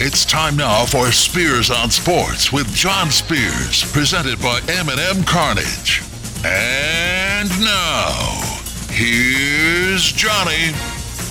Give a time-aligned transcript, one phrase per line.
[0.00, 6.04] It's time now for Spears on Sports with John Spears, presented by M&M Cartage.
[6.44, 10.70] And now, here's Johnny.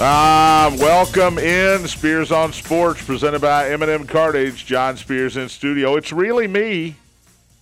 [0.02, 4.66] Uh, welcome in Spears on Sports, presented by M&M Cartage.
[4.66, 5.96] John Spears in studio.
[5.96, 6.98] It's really me.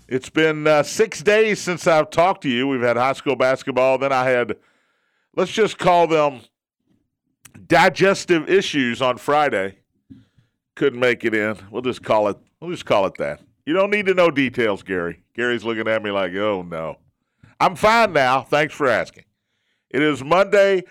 [0.07, 2.67] It's been uh, six days since I've talked to you.
[2.67, 3.99] We've had high school basketball.
[3.99, 4.55] Then I had,
[5.35, 6.41] let's just call them
[7.67, 9.77] digestive issues on Friday.
[10.75, 11.57] Couldn't make it in.
[11.71, 12.37] We'll just call it.
[12.59, 13.41] We'll just call it that.
[13.65, 15.23] You don't need to know details, Gary.
[15.33, 16.97] Gary's looking at me like, oh no.
[17.59, 18.41] I'm fine now.
[18.41, 19.23] Thanks for asking.
[19.89, 20.83] It is Monday,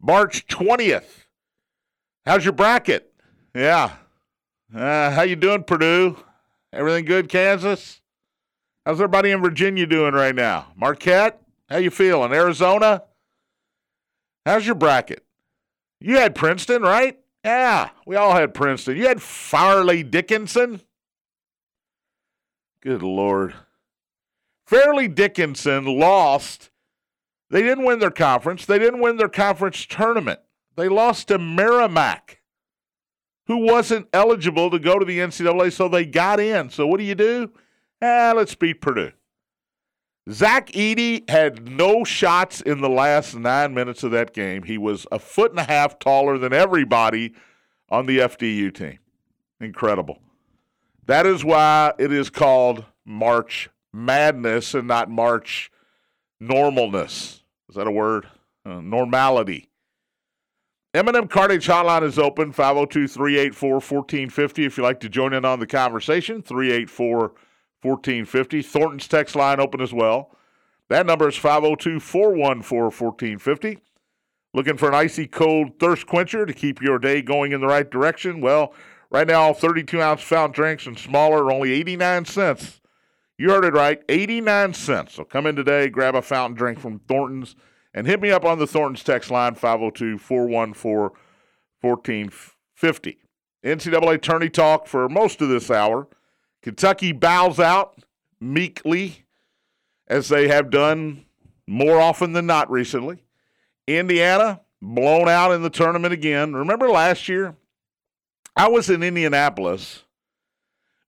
[0.00, 1.26] March 20th.
[2.26, 3.12] How's your bracket?
[3.54, 3.92] Yeah.
[4.74, 6.16] Uh, how you doing, Purdue?
[6.72, 8.00] Everything good, Kansas?
[8.84, 10.72] How's everybody in Virginia doing right now?
[10.76, 11.40] Marquette?
[11.68, 12.32] How you feeling?
[12.32, 13.04] Arizona?
[14.44, 15.24] How's your bracket?
[16.00, 17.19] You had Princeton, right?
[17.44, 18.96] Yeah, we all had Princeton.
[18.96, 20.82] You had Fairleigh Dickinson?
[22.82, 23.54] Good Lord.
[24.66, 26.70] Fairleigh Dickinson lost.
[27.50, 28.64] They didn't win their conference.
[28.64, 30.40] They didn't win their conference tournament.
[30.76, 32.40] They lost to Merrimack,
[33.46, 36.70] who wasn't eligible to go to the NCAA, so they got in.
[36.70, 37.52] So what do you do?
[38.00, 39.12] Ah, let's beat Purdue.
[40.30, 44.62] Zach Edey had no shots in the last nine minutes of that game.
[44.62, 47.34] He was a foot and a half taller than everybody
[47.88, 48.98] on the FDU team.
[49.60, 50.20] Incredible.
[51.06, 55.70] That is why it is called March Madness and not March
[56.40, 57.42] Normalness.
[57.68, 58.28] Is that a word?
[58.64, 59.68] Uh, normality.
[60.92, 64.64] M&M Cartage Hotline is open, 502 384 1450.
[64.64, 67.49] If you'd like to join in on the conversation, 384 1450.
[67.82, 70.36] Thornton's text line open as well.
[70.88, 73.78] That number is 502 414 1450.
[74.52, 77.88] Looking for an icy cold thirst quencher to keep your day going in the right
[77.88, 78.40] direction?
[78.40, 78.74] Well,
[79.08, 82.80] right now, 32 ounce fountain drinks and smaller are only 89 cents.
[83.38, 85.14] You heard it right, 89 cents.
[85.14, 87.54] So come in today, grab a fountain drink from Thornton's,
[87.94, 91.16] and hit me up on the Thornton's text line, 502 414
[91.80, 93.18] 1450.
[93.64, 96.08] NCAA tourney talk for most of this hour.
[96.62, 98.04] Kentucky bows out
[98.40, 99.24] meekly,
[100.06, 101.24] as they have done
[101.66, 103.24] more often than not recently.
[103.86, 106.54] Indiana blown out in the tournament again.
[106.54, 107.56] Remember last year?
[108.56, 110.04] I was in Indianapolis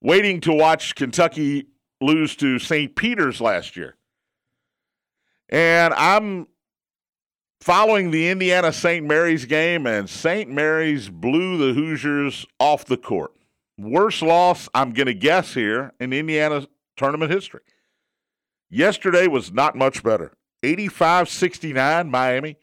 [0.00, 1.66] waiting to watch Kentucky
[2.00, 2.94] lose to St.
[2.94, 3.96] Peter's last year.
[5.48, 6.48] And I'm
[7.60, 9.06] following the Indiana St.
[9.06, 10.50] Mary's game, and St.
[10.50, 13.32] Mary's blew the Hoosiers off the court.
[13.82, 16.66] Worst loss, I'm going to guess here, in Indiana
[16.96, 17.62] tournament history.
[18.70, 20.32] Yesterday was not much better
[20.62, 22.56] 85 69, Miami.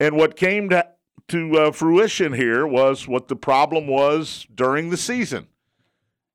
[0.00, 0.86] And what came to,
[1.28, 5.46] to uh, fruition here was what the problem was during the season.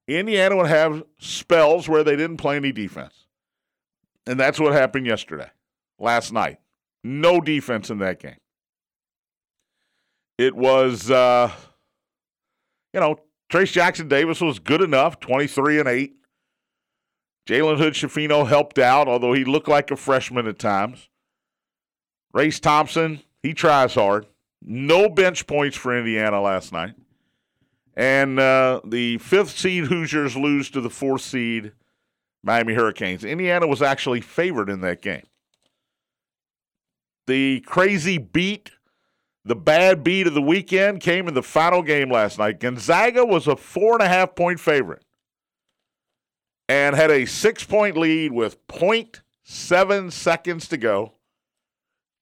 [0.07, 3.25] Indiana would have spells where they didn't play any defense.
[4.25, 5.49] And that's what happened yesterday,
[5.99, 6.59] last night.
[7.03, 8.37] No defense in that game.
[10.37, 11.51] It was, uh,
[12.93, 16.13] you know, Trayce Jackson Davis was good enough, 23 and 8.
[17.47, 21.07] Jalen Hood Schifino helped out, although he looked like a freshman at times.
[22.33, 24.27] Race Thompson, he tries hard.
[24.61, 26.95] No bench points for Indiana last night.
[27.95, 31.71] And uh, the fifth seed Hoosiers lose to the fourth seed
[32.43, 33.23] Miami Hurricanes.
[33.23, 35.25] Indiana was actually favored in that game.
[37.27, 38.71] The crazy beat
[39.47, 42.59] the bad beat of the weekend came in the final game last night.
[42.59, 45.05] Gonzaga was a four and a half point favorite
[46.67, 51.13] and had a six point lead with 0.7 seconds to go.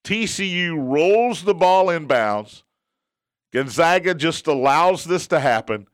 [0.04, 2.62] TCU rolls the ball inbounds.
[3.52, 5.88] Gonzaga just allows this to happen.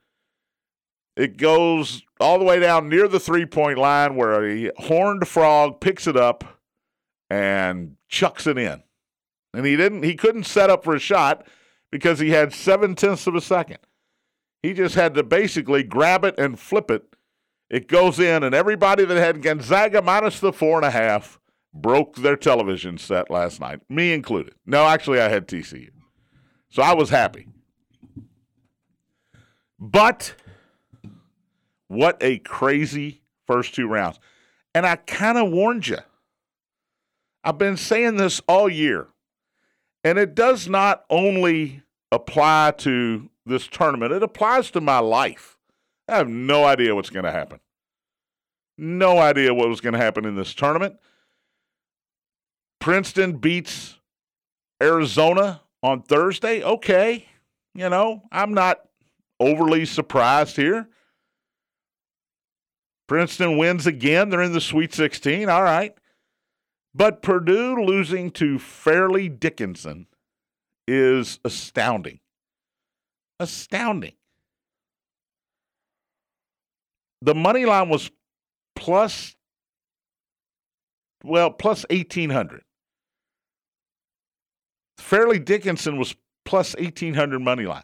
[1.15, 5.79] It goes all the way down near the three point line where a horned frog
[5.79, 6.43] picks it up
[7.29, 8.83] and chucks it in
[9.53, 10.03] and he didn't.
[10.03, 11.45] He couldn't set up for a shot
[11.91, 13.79] because he had seven tenths of a second.
[14.63, 17.03] He just had to basically grab it and flip it.
[17.69, 21.39] It goes in, and everybody that had Gonzaga minus the four and a half
[21.73, 24.55] broke their television set last night, me included.
[24.65, 25.89] No, actually, I had TCU,
[26.69, 27.47] so I was happy.
[29.79, 30.35] But
[31.87, 34.19] what a crazy first two rounds.
[34.73, 35.97] And I kind of warned you.
[37.43, 39.07] I've been saying this all year.
[40.03, 45.57] And it does not only apply to this tournament, it applies to my life.
[46.07, 47.59] I have no idea what's going to happen.
[48.77, 50.97] No idea what was going to happen in this tournament.
[52.79, 53.99] Princeton beats
[54.81, 56.63] Arizona on Thursday.
[56.63, 57.27] Okay.
[57.75, 58.81] You know, I'm not
[59.39, 60.89] overly surprised here.
[63.07, 64.29] Princeton wins again.
[64.29, 65.49] They're in the Sweet 16.
[65.49, 65.93] All right.
[66.93, 70.07] But Purdue losing to Fairleigh Dickinson
[70.87, 72.19] is astounding.
[73.39, 74.13] Astounding.
[77.21, 78.11] The money line was
[78.75, 79.35] plus,
[81.23, 82.63] well, plus 1800.
[84.97, 86.15] Fairleigh Dickinson was
[86.45, 87.83] plus 1800 money line.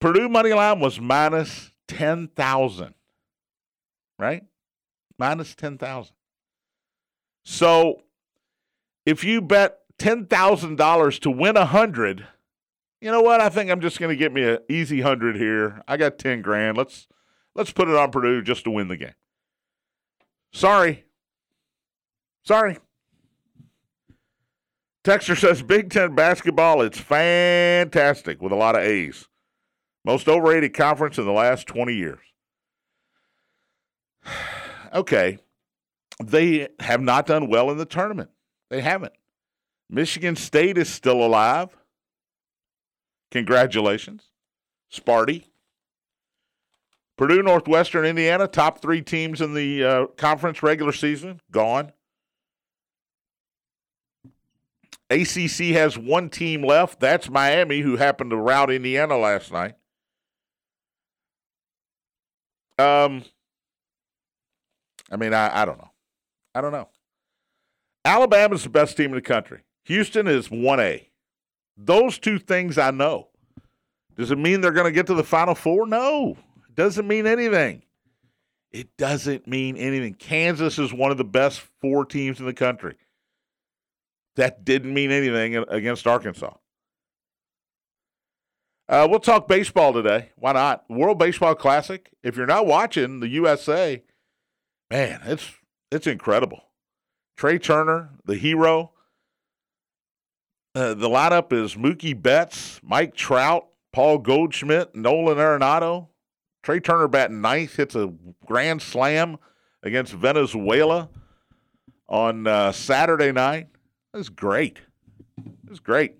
[0.00, 2.94] Purdue money line was minus 10,000.
[4.18, 4.44] Right?
[5.18, 6.14] Minus 10,000.
[7.44, 8.02] So
[9.04, 12.26] if you bet $10,000 to win a 100,
[13.00, 13.40] you know what?
[13.40, 15.82] I think I'm just going to get me an easy 100 here.
[15.86, 16.76] I got 10 grand.
[16.76, 17.06] Let's
[17.54, 19.14] let's put it on Purdue just to win the game.
[20.52, 21.04] Sorry.
[22.44, 22.78] Sorry.
[25.04, 29.28] Texter says Big Ten basketball, it's fantastic with a lot of A's.
[30.02, 32.20] Most overrated conference in the last 20 years.
[34.94, 35.40] okay
[36.22, 38.30] they have not done well in the tournament.
[38.70, 39.12] They haven't.
[39.90, 41.76] Michigan State is still alive.
[43.30, 44.30] Congratulations.
[44.92, 45.44] Sparty.
[47.16, 51.92] Purdue, Northwestern, Indiana, top three teams in the uh, conference regular season, gone.
[55.10, 56.98] ACC has one team left.
[56.98, 59.74] That's Miami, who happened to rout Indiana last night.
[62.78, 63.24] Um,
[65.10, 65.90] I mean, I, I don't know.
[66.54, 66.88] I don't know.
[68.04, 69.62] Alabama's the best team in the country.
[69.84, 71.06] Houston is 1A.
[71.76, 73.28] Those two things I know.
[74.16, 75.86] Does it mean they're going to get to the Final Four?
[75.86, 76.36] No.
[76.68, 77.82] It doesn't mean anything.
[78.72, 80.14] It doesn't mean anything.
[80.14, 82.96] Kansas is one of the best four teams in the country.
[84.36, 86.54] That didn't mean anything against Arkansas.
[88.88, 90.30] Uh, we'll talk baseball today.
[90.36, 90.84] Why not?
[90.90, 92.10] World Baseball Classic.
[92.22, 94.02] If you're not watching the USA,
[94.90, 95.52] man, it's
[95.94, 96.64] it's incredible.
[97.36, 98.92] Trea Turner, the hero.
[100.74, 106.08] Uh, the lineup is Mookie Betts, Mike Trout, Paul Goldschmidt, Nolan Arenado.
[106.62, 108.12] Trea Turner batting ninth, hits a
[108.46, 109.38] grand slam
[109.82, 111.10] against Venezuela
[112.08, 113.68] on uh, Saturday night.
[114.12, 114.80] That's great.
[115.70, 116.14] It's great.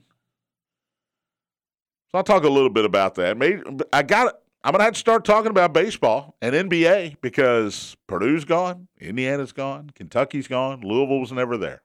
[2.11, 3.37] So I'll talk a little bit about that.
[3.37, 3.63] Maybe
[3.93, 8.47] I got I'm going to have to start talking about baseball and NBA because Purdue's
[8.47, 11.83] gone, Indiana's gone, Kentucky's gone, Louisville's never there.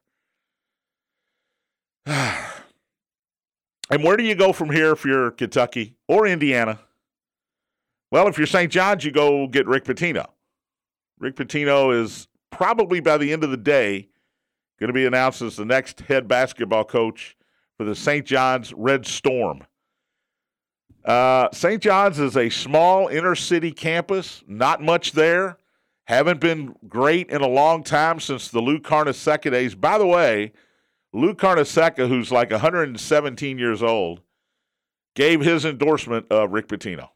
[2.06, 6.80] and where do you go from here if you're Kentucky or Indiana?
[8.12, 8.72] Well, if you're St.
[8.72, 10.28] John's, you go get Rick Pitino.
[11.20, 14.08] Rick Pitino is probably by the end of the day
[14.80, 17.36] going to be announced as the next head basketball coach
[17.78, 18.26] for the St.
[18.26, 19.66] John's Red Storm.
[21.06, 21.82] Uh, St.
[21.82, 25.58] John's is a small inner city campus, not much there.
[26.06, 29.76] Haven't been great in a long time since the Lou Carnesecca days.
[29.76, 30.54] By the way,
[31.14, 34.22] Lou Carnesecca, who's like 117 years old,
[35.16, 37.10] gave his endorsement of Rick Pitino.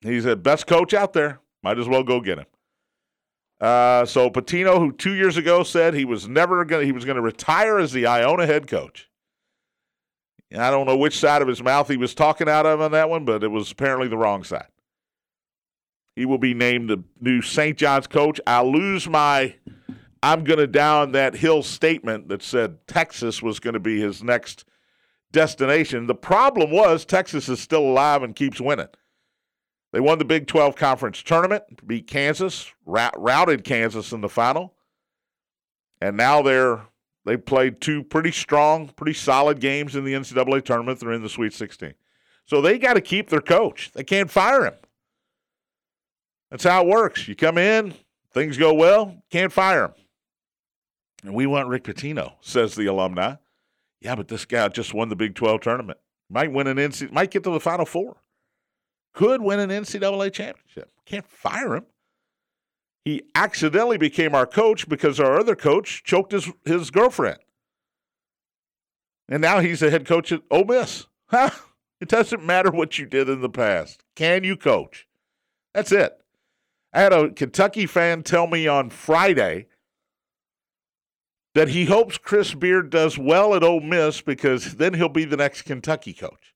[0.00, 1.40] He said, best coach out there.
[1.62, 2.46] Might as well go get him.
[3.60, 7.16] Uh, so Pitino, who two years ago said he was never going, he was going
[7.16, 9.08] to retire as the Iona head coach.
[10.56, 13.10] I don't know which side of his mouth he was talking out of on that
[13.10, 14.68] one, but it was apparently the wrong side.
[16.16, 17.76] He will be named the new St.
[17.76, 18.40] John's coach.
[18.46, 19.54] I'll lose my
[20.22, 24.22] I'm going to down that hill statement that said Texas was going to be his
[24.22, 24.64] next
[25.30, 26.06] destination.
[26.06, 28.88] The problem was Texas is still alive and keeps winning.
[29.92, 34.74] They won the Big 12 conference tournament, beat Kansas, routed Kansas in the final,
[36.00, 36.82] and now they're
[37.28, 40.98] they played two pretty strong, pretty solid games in the NCAA tournament.
[40.98, 41.92] They're in the Sweet 16.
[42.46, 43.92] So they got to keep their coach.
[43.92, 44.74] They can't fire him.
[46.50, 47.28] That's how it works.
[47.28, 47.92] You come in,
[48.32, 49.92] things go well, can't fire him.
[51.22, 53.34] And we want Rick Pitino, says the alumni.
[54.00, 55.98] Yeah, but this guy just won the Big 12 tournament.
[56.30, 58.16] Might win an NCAA, might get to the Final Four.
[59.12, 60.90] Could win an NCAA championship.
[61.04, 61.86] Can't fire him.
[63.04, 67.38] He accidentally became our coach because our other coach choked his, his girlfriend.
[69.28, 71.06] And now he's the head coach at Ole Miss.
[71.30, 71.50] Huh?
[72.00, 74.02] It doesn't matter what you did in the past.
[74.16, 75.06] Can you coach?
[75.74, 76.18] That's it.
[76.92, 79.66] I had a Kentucky fan tell me on Friday
[81.54, 85.36] that he hopes Chris Beard does well at Ole Miss because then he'll be the
[85.36, 86.54] next Kentucky coach.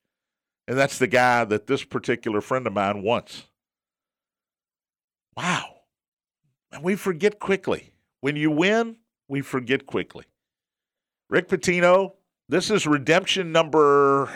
[0.67, 3.45] And that's the guy that this particular friend of mine wants.
[5.37, 5.72] Wow.
[6.73, 7.93] And we forget quickly.
[8.21, 8.97] When you win,
[9.29, 10.25] we forget quickly.
[11.29, 12.15] Rick Pitino,
[12.49, 14.31] this is redemption number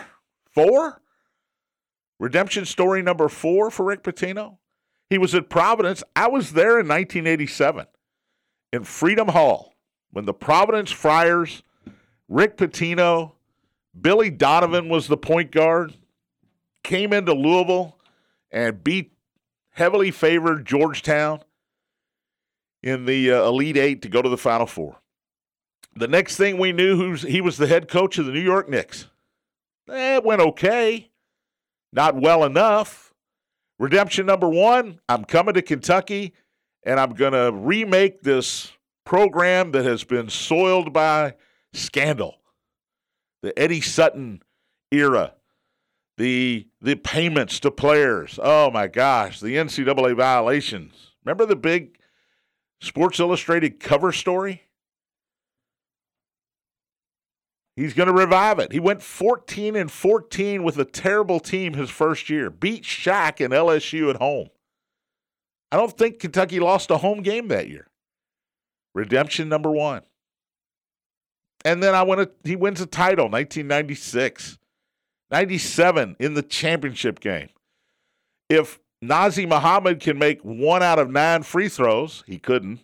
[0.51, 1.01] four.
[2.19, 4.57] Redemption story number four for Rick Pitino.
[5.09, 6.03] He was at Providence.
[6.15, 7.85] I was there in 1987
[8.73, 9.73] in Freedom Hall
[10.11, 11.63] when the Providence Friars,
[12.27, 13.33] Rick Pitino,
[13.99, 15.93] Billy Donovan was the point guard,
[16.83, 17.97] came into Louisville
[18.51, 19.13] and beat
[19.71, 21.41] heavily favored Georgetown
[22.83, 24.97] in the uh, Elite Eight to go to the Final Four.
[25.95, 29.07] The next thing we knew, he was the head coach of the New York Knicks.
[29.89, 31.09] Eh, it went okay,
[31.91, 33.13] not well enough.
[33.79, 36.33] Redemption number one I'm coming to Kentucky
[36.83, 38.71] and I'm going to remake this
[39.05, 41.35] program that has been soiled by
[41.73, 42.35] scandal.
[43.43, 44.41] The Eddie Sutton
[44.91, 45.35] era,
[46.17, 48.39] the the payments to players.
[48.41, 51.13] Oh my gosh, the NCAA violations.
[51.23, 51.99] Remember the big
[52.81, 54.63] Sports Illustrated cover story?
[57.75, 58.71] He's going to revive it.
[58.71, 62.49] He went 14 and 14 with a terrible team his first year.
[62.49, 64.49] Beat Shaq and LSU at home.
[65.71, 67.87] I don't think Kentucky lost a home game that year.
[68.95, 70.01] Redemption number one.
[71.65, 72.21] And then I went.
[72.21, 74.57] A, he wins a title, 1996,
[75.29, 77.49] 97 in the championship game.
[78.49, 82.83] If Nazr Mohammed can make one out of nine free throws, he couldn't.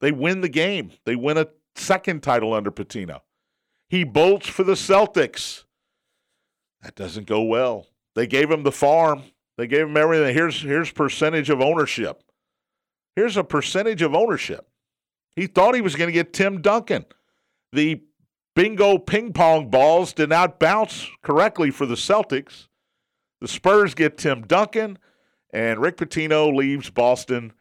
[0.00, 0.92] They win the game.
[1.04, 3.20] They win a second title under Pitino.
[3.88, 5.64] He bolts for the Celtics.
[6.82, 7.86] That doesn't go well.
[8.14, 9.22] They gave him the farm.
[9.56, 10.34] They gave him everything.
[10.34, 12.22] Here's here's percentage of ownership.
[13.16, 14.68] Here's a percentage of ownership.
[15.36, 17.06] He thought he was going to get Tim Duncan.
[17.72, 18.02] The
[18.54, 22.68] bingo ping pong balls did not bounce correctly for the Celtics.
[23.40, 24.98] The Spurs get Tim Duncan,
[25.54, 27.52] and Rick Pitino leaves Boston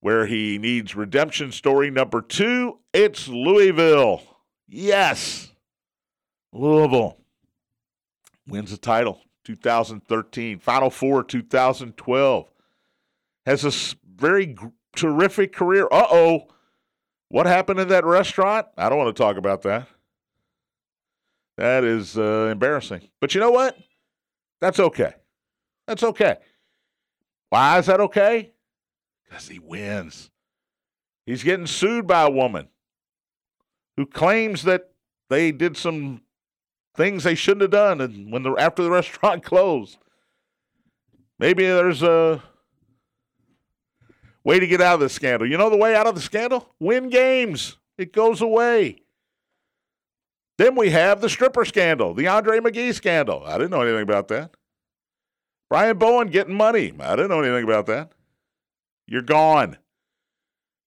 [0.00, 2.78] where he needs redemption story number two.
[2.92, 4.20] It's Louisville.
[4.68, 5.52] Yes.
[6.52, 7.16] Louisville
[8.46, 12.50] wins the title 2013, Final Four 2012.
[13.46, 14.56] Has a very
[14.96, 15.86] terrific career.
[15.90, 16.40] Uh oh.
[17.28, 18.66] What happened in that restaurant?
[18.76, 19.88] I don't want to talk about that.
[21.56, 23.08] That is uh, embarrassing.
[23.20, 23.76] But you know what?
[24.60, 25.14] That's okay.
[25.86, 26.36] That's okay.
[27.50, 28.52] Why is that okay?
[29.24, 30.30] Because he wins.
[31.26, 32.68] He's getting sued by a woman
[33.96, 34.90] who claims that
[35.30, 36.22] they did some
[36.96, 39.98] things they shouldn't have done and when the after the restaurant closed.
[41.38, 42.42] Maybe there's a
[44.44, 45.48] way to get out of this scandal.
[45.48, 46.68] You know the way out of the scandal?
[46.78, 47.76] Win games.
[47.98, 49.02] It goes away.
[50.56, 53.42] Then we have the stripper scandal, the Andre McGee scandal.
[53.44, 54.54] I didn't know anything about that.
[55.68, 56.92] Brian Bowen getting money.
[57.00, 58.12] I didn't know anything about that.
[59.06, 59.78] You're gone.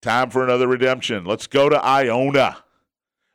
[0.02, 1.26] Time for another redemption.
[1.26, 2.58] Let's go to Iona.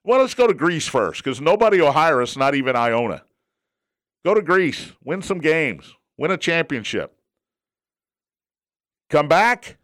[0.05, 3.23] Well, let's go to Greece first because nobody will hire us, not even Iona.
[4.25, 7.17] Go to Greece, win some games, win a championship.
[9.11, 9.79] Come back,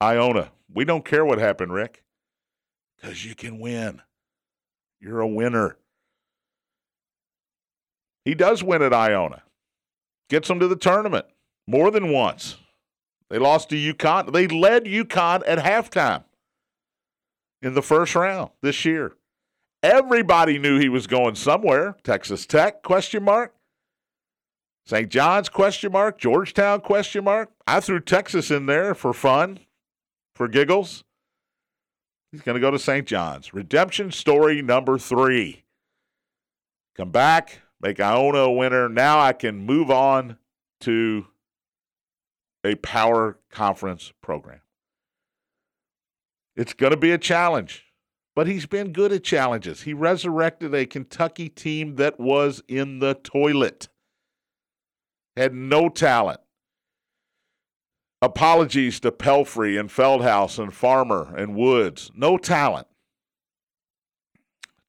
[0.00, 0.52] Iona.
[0.72, 2.02] We don't care what happened, Rick,
[2.96, 4.00] because you can win.
[5.00, 5.76] You're a winner.
[8.24, 9.42] He does win at Iona,
[10.30, 11.26] gets them to the tournament
[11.66, 12.56] more than once.
[13.28, 14.32] They lost to UConn.
[14.32, 16.24] They led UConn at halftime
[17.60, 19.12] in the first round this year.
[19.82, 21.96] Everybody knew he was going somewhere.
[22.02, 23.54] Texas Tech question mark.
[24.86, 25.08] St.
[25.08, 26.18] John's question mark.
[26.18, 27.50] Georgetown question mark.
[27.66, 29.60] I threw Texas in there for fun,
[30.34, 31.04] for giggles.
[32.32, 33.06] He's going to go to St.
[33.06, 33.54] John's.
[33.54, 35.64] Redemption story number three.
[36.96, 38.88] Come back, make Iona a winner.
[38.88, 40.36] Now I can move on
[40.82, 41.26] to
[42.64, 44.60] a power conference program.
[46.56, 47.86] It's going to be a challenge,
[48.36, 49.82] but he's been good at challenges.
[49.82, 53.88] He resurrected a Kentucky team that was in the toilet,
[55.36, 56.40] had no talent.
[58.22, 62.10] Apologies to Pelfrey and Feldhaus and Farmer and Woods.
[62.14, 62.86] No talent.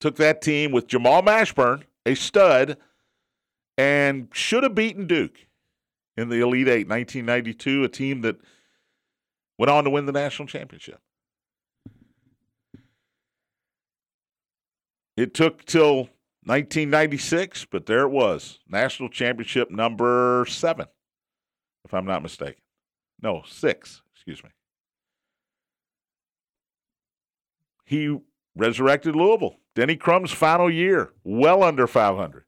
[0.02, 2.78] Took that team with Jamal Mashburn, a stud,
[3.78, 5.48] and should have beaten Duke
[6.18, 8.38] in the Elite Eight, 1992, a team that
[9.58, 11.00] went on to win the national championship.
[15.18, 16.10] It took till
[16.46, 18.60] 1996, but there it was.
[18.68, 20.88] National championship number seven,
[21.86, 22.62] if I'm not mistaken.
[23.22, 24.50] No, six, excuse me.
[27.86, 28.18] He
[28.56, 29.58] resurrected Louisville.
[29.76, 32.44] Denny Crum's final year, well under 500.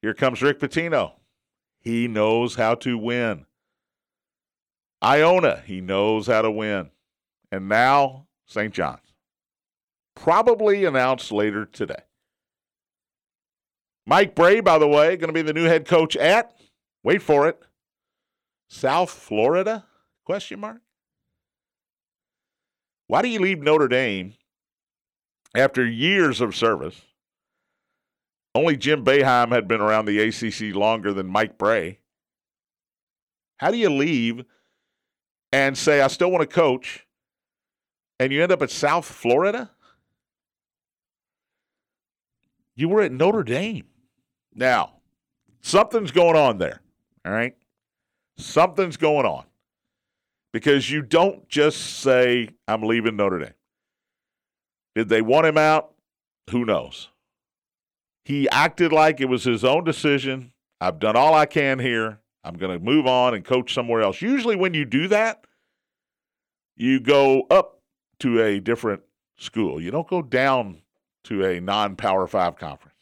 [0.00, 1.12] Here comes Rick Pitino.
[1.80, 3.46] He knows how to win.
[5.02, 6.90] Iona, he knows how to win.
[7.50, 8.72] And now, St.
[8.72, 9.12] John's
[10.14, 12.02] probably announced later today.
[14.06, 16.52] Mike Brey, by the way, going to be the new head coach at,
[17.02, 17.60] wait for it,
[18.68, 19.84] South Florida?
[20.24, 20.80] Question mark.
[23.12, 24.32] Why do you leave Notre Dame
[25.54, 26.98] after years of service?
[28.54, 31.98] Only Jim Boeheim had been around the ACC longer than Mike Brey.
[33.58, 34.46] How do you leave
[35.52, 37.06] and say, I still want to coach,
[38.18, 39.70] and you end up at South Florida?
[42.74, 43.88] You were at Notre Dame.
[44.54, 44.94] Now,
[45.60, 46.80] something's going on there.
[47.26, 47.56] All right.
[48.38, 49.44] Something's going on
[50.52, 53.54] because you don't just say, I'm leaving Notre Dame.
[54.94, 55.92] Did they want him out?
[56.50, 57.08] Who knows?
[58.24, 60.52] He acted like it was his own decision.
[60.80, 62.20] I've done all I can here.
[62.44, 64.20] I'm going to move on and coach somewhere else.
[64.20, 65.46] Usually, when you do that,
[66.76, 67.80] you go up
[68.20, 69.02] to a different
[69.36, 69.80] school.
[69.80, 70.82] You don't go down
[71.24, 72.92] to a non Power Five conference.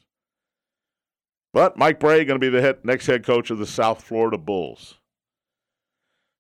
[1.53, 4.39] But Mike Brey going to be the head, next head coach of the South Florida
[4.39, 4.99] Bulls.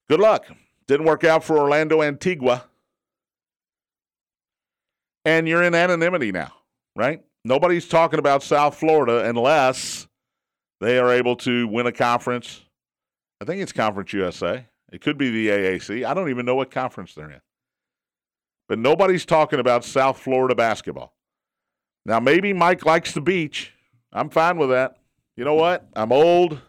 [0.08, 0.46] Good luck.
[0.90, 2.64] Didn't work out for Orlando Antigua.
[5.24, 6.52] And you're in anonymity now,
[6.96, 7.22] right?
[7.44, 10.08] Nobody's talking about South Florida unless
[10.80, 12.62] they are able to win a conference.
[13.40, 14.66] I think it's Conference USA.
[14.92, 16.04] It could be the AAC.
[16.04, 17.40] I don't even know what conference they're in.
[18.68, 21.14] But nobody's talking about South Florida basketball.
[22.04, 23.72] Now, maybe Mike likes the beach.
[24.12, 24.96] I'm fine with that.
[25.36, 25.86] You know what?
[25.94, 26.60] I'm old.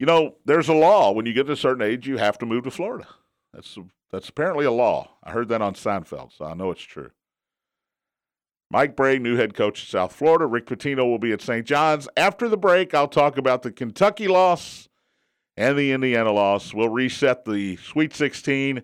[0.00, 1.12] You know, there's a law.
[1.12, 3.06] When you get to a certain age, you have to move to Florida.
[3.52, 3.76] That's
[4.10, 5.10] that's apparently a law.
[5.22, 7.10] I heard that on Seinfeld, so I know it's true.
[8.70, 10.46] Mike Brey, new head coach of South Florida.
[10.46, 11.66] Rick Pitino will be at St.
[11.66, 12.08] John's.
[12.16, 14.88] After the break, I'll talk about the Kentucky loss
[15.56, 16.72] and the Indiana loss.
[16.72, 18.82] We'll reset the Sweet 16.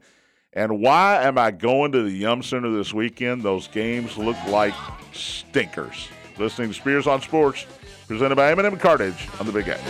[0.53, 3.43] And why am I going to the Yum Center this weekend?
[3.43, 4.75] Those games look like
[5.13, 6.09] stinkers.
[6.37, 7.65] Listening to Spears on Sports,
[8.07, 9.81] presented by M&M Cartage on the Big X.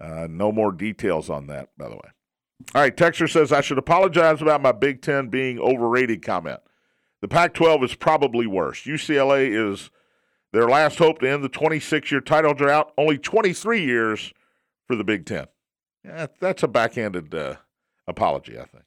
[0.00, 2.10] Uh, no more details on that, by the way.
[2.74, 6.60] All right, Texter says I should apologize about my Big Ten being overrated comment.
[7.20, 8.82] The Pac 12 is probably worse.
[8.82, 9.90] UCLA is
[10.52, 14.32] their last hope to end the 26 year title drought, only 23 years
[14.86, 15.46] for the Big Ten.
[16.04, 17.56] Yeah, that's a backhanded uh,
[18.06, 18.84] apology, I think.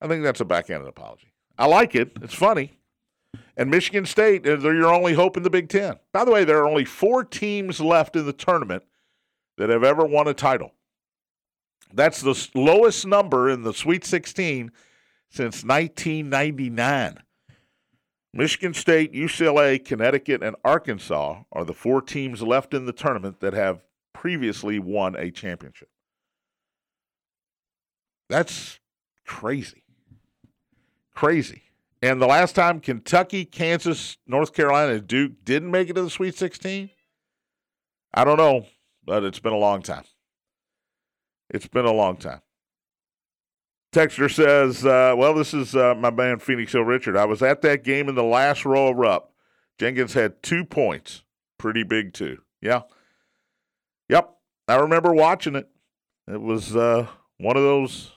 [0.00, 1.32] I think that's a backhanded apology.
[1.58, 2.12] I like it.
[2.22, 2.78] It's funny.
[3.56, 5.96] And Michigan State, uh, they're your only hope in the Big Ten.
[6.12, 8.84] By the way, there are only four teams left in the tournament
[9.58, 10.72] that have ever won a title.
[11.92, 14.70] That's the lowest number in the Sweet 16
[15.30, 17.18] since 1999.
[18.32, 23.54] Michigan State, UCLA, Connecticut, and Arkansas are the four teams left in the tournament that
[23.54, 25.88] have previously won a championship.
[28.28, 28.78] That's
[29.26, 29.82] crazy.
[31.14, 31.62] Crazy.
[32.02, 36.10] And the last time Kentucky, Kansas, North Carolina, and Duke didn't make it to the
[36.10, 36.90] Sweet 16,
[38.14, 38.66] I don't know,
[39.08, 40.04] but it's been a long time.
[41.48, 42.42] It's been a long time.
[43.90, 47.16] Texter says, uh, well, this is uh, my man Phoenix Hill Richard.
[47.16, 49.32] I was at that game in the last row of Rupp.
[49.78, 51.22] Jenkins had two points.
[51.56, 52.42] Pretty big, too.
[52.60, 52.82] Yeah.
[54.10, 54.36] Yep.
[54.68, 55.70] I remember watching it.
[56.30, 57.06] It was uh,
[57.38, 58.12] one of those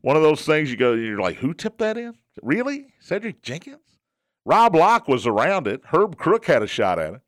[0.00, 2.14] one of those things you go, you're like, who tipped that in?
[2.42, 2.86] Really?
[2.98, 4.00] Cedric Jenkins?
[4.44, 5.80] Rob Lock was around it.
[5.92, 7.20] Herb Crook had a shot at it,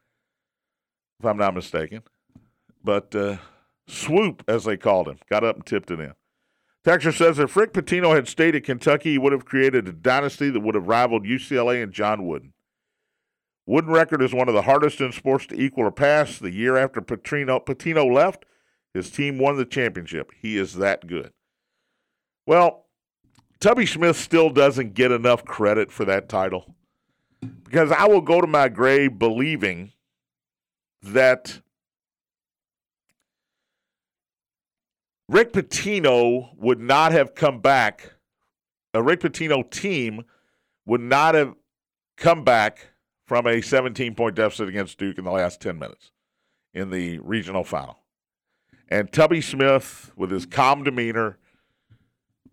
[1.21, 2.03] if I'm not mistaken.
[2.85, 3.39] But uh,
[3.89, 5.19] swoop, as they called him.
[5.29, 6.13] Got up and tipped it in.
[6.85, 10.51] Texture says if Rick Pitino had stayed at Kentucky, he would have created a dynasty
[10.51, 12.53] that would have rivaled UCLA and John Wooden.
[13.67, 16.39] Wooden record is one of the hardest in sports to equal or pass.
[16.39, 18.45] The year after Pitino, Pitino left,
[18.93, 20.31] his team won the championship.
[20.39, 21.33] He is that good.
[22.47, 22.85] Well,
[23.61, 26.75] Tubby Smith still doesn't get enough credit for that title
[27.65, 29.93] because I will go to my grave believing
[31.03, 31.63] that
[35.29, 38.15] Rick Pitino would not have come back.
[38.93, 40.25] A Rick Pitino team
[40.87, 41.55] would not have
[42.17, 42.91] come back
[43.27, 46.13] from a 17 point deficit against Duke in the last 10 minutes
[46.73, 47.99] in the regional final.
[48.89, 51.39] And Tubby Smith, with his calm demeanor,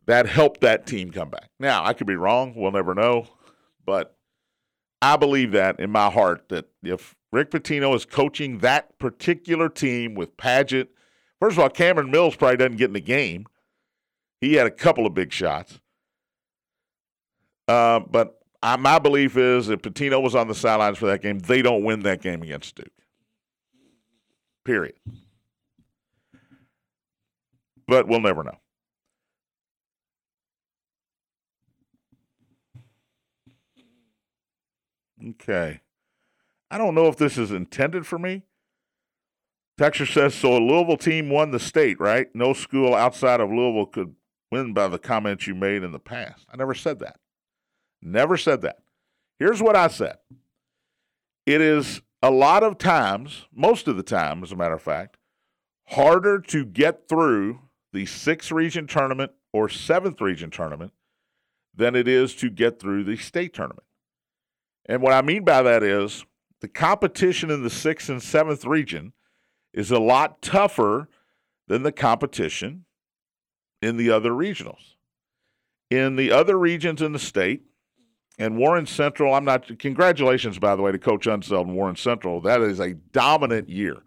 [0.06, 1.50] that helped that team come back.
[1.60, 2.54] Now, I could be wrong.
[2.56, 3.28] We'll never know.
[3.86, 4.16] But
[5.02, 10.16] I believe that in my heart that if Rick Pitino is coaching that particular team
[10.16, 10.88] with Padgett,
[11.42, 13.46] first of all, Cameron Mills probably doesn't get in the game.
[14.40, 15.80] He had a couple of big shots.
[17.68, 21.40] Uh, but I, my belief is if Pitino was on the sidelines for that game,
[21.40, 22.88] they don't win that game against Duke.
[24.64, 24.96] Period.
[27.88, 28.58] But we'll never know.
[35.30, 35.82] Okay.
[36.70, 38.44] I don't know if this is intended for me.
[39.78, 40.58] Texas says so.
[40.58, 42.28] A Louisville team won the state, right?
[42.36, 44.16] No school outside of Louisville could
[44.52, 46.46] win by the comments you made in the past.
[46.52, 47.20] I never said that.
[48.02, 48.80] Never said that.
[49.40, 50.18] Here's what I said
[51.46, 55.18] it is a lot of times, most of the time, as a matter of fact,
[55.88, 57.60] harder to get through
[57.94, 60.94] the sixth region tournament or seventh region tournament
[61.74, 63.88] than it is to get through the state tournament.
[64.86, 66.26] And what I mean by that is
[66.60, 69.14] the competition in the sixth and seventh region
[69.74, 71.08] is a lot tougher
[71.68, 72.86] than the competition
[73.82, 74.96] in the other regionals.
[75.90, 77.64] In the other regions in the state,
[78.38, 82.42] and Warren Central, I'm not, congratulations, by the way, to Coach Unseld and Warren Central.
[82.42, 83.98] That is a dominant year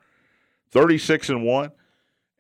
[0.70, 1.70] 36 and 1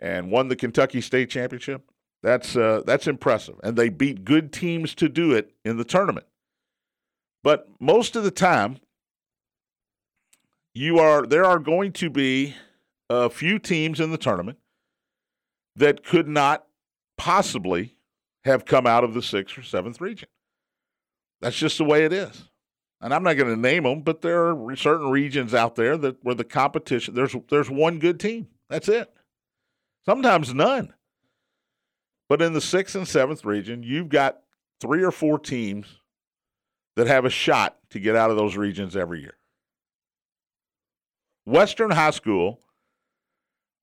[0.00, 1.88] and won the Kentucky State Championship.
[2.22, 3.56] That's, uh, that's impressive.
[3.62, 6.26] And they beat good teams to do it in the tournament.
[7.44, 8.78] But most of the time,
[10.72, 12.56] you are there are going to be
[13.14, 14.58] a few teams in the tournament
[15.76, 16.66] that could not
[17.16, 17.96] possibly
[18.44, 20.28] have come out of the sixth or seventh region.
[21.40, 22.48] That's just the way it is.
[23.00, 26.24] And I'm not going to name them, but there are certain regions out there that
[26.24, 28.48] where the competition there's there's one good team.
[28.70, 29.12] That's it.
[30.06, 30.94] Sometimes none.
[32.28, 34.40] But in the sixth and seventh region, you've got
[34.80, 36.00] three or four teams
[36.96, 39.36] that have a shot to get out of those regions every year.
[41.44, 42.60] Western High School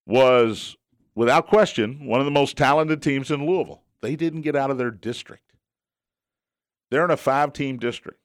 [0.05, 0.75] was,
[1.15, 3.83] without question, one of the most talented teams in Louisville.
[4.01, 5.53] They didn't get out of their district.
[6.89, 8.19] They're in a five team district.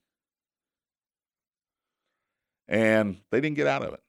[2.68, 4.02] And they didn't get out of it.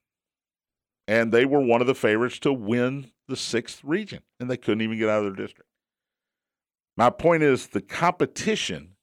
[1.07, 4.81] And they were one of the favorites to win the sixth region, and they couldn't
[4.81, 5.69] even get out of their district.
[6.97, 8.95] My point is the competition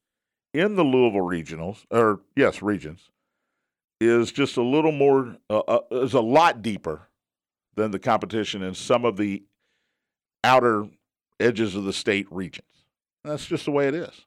[0.52, 3.10] in the Louisville regionals, or yes, regions,
[4.00, 7.08] is just a little more, uh, uh, is a lot deeper
[7.76, 9.42] than the competition in some of the
[10.42, 10.86] outer
[11.40, 12.68] edges of the state regions.
[13.24, 14.26] That's just the way it is.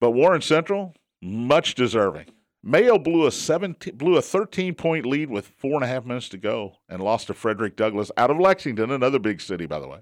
[0.00, 2.26] But Warren Central, much deserving.
[2.62, 6.28] Mayo blew a 17, blew a 13 point lead with four and a half minutes
[6.30, 9.88] to go and lost to Frederick Douglass out of Lexington, another big city, by the
[9.88, 10.00] way.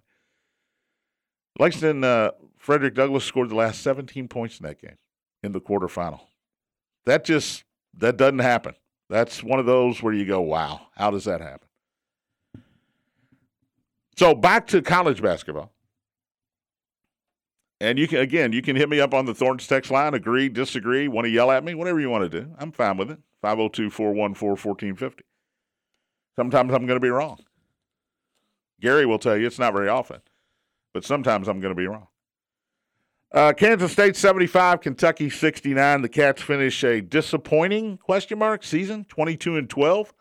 [1.59, 4.97] Lexington, uh, Frederick Douglass scored the last 17 points in that game
[5.43, 6.21] in the quarterfinal.
[7.07, 7.65] That just
[7.97, 8.75] that doesn't happen.
[9.09, 11.69] That's one of those where you go, "Wow, how does that happen?"
[14.17, 15.73] So back to college basketball.
[17.81, 20.49] And you can again, you can hit me up on the Thorns text line, agree,
[20.49, 22.55] disagree, want to yell at me, whatever you want to do.
[22.59, 23.21] I'm fine with it.
[23.45, 25.21] 502-414-1450.
[26.35, 27.39] Sometimes I'm going to be wrong.
[28.81, 30.21] Gary will tell you it's not very often
[30.99, 32.09] but sometimes I'm going to be wrong.
[33.31, 36.03] Uh, Kansas State 75, Kentucky 69.
[36.03, 40.15] The Cats finish a disappointing question mark season, 22 and 12.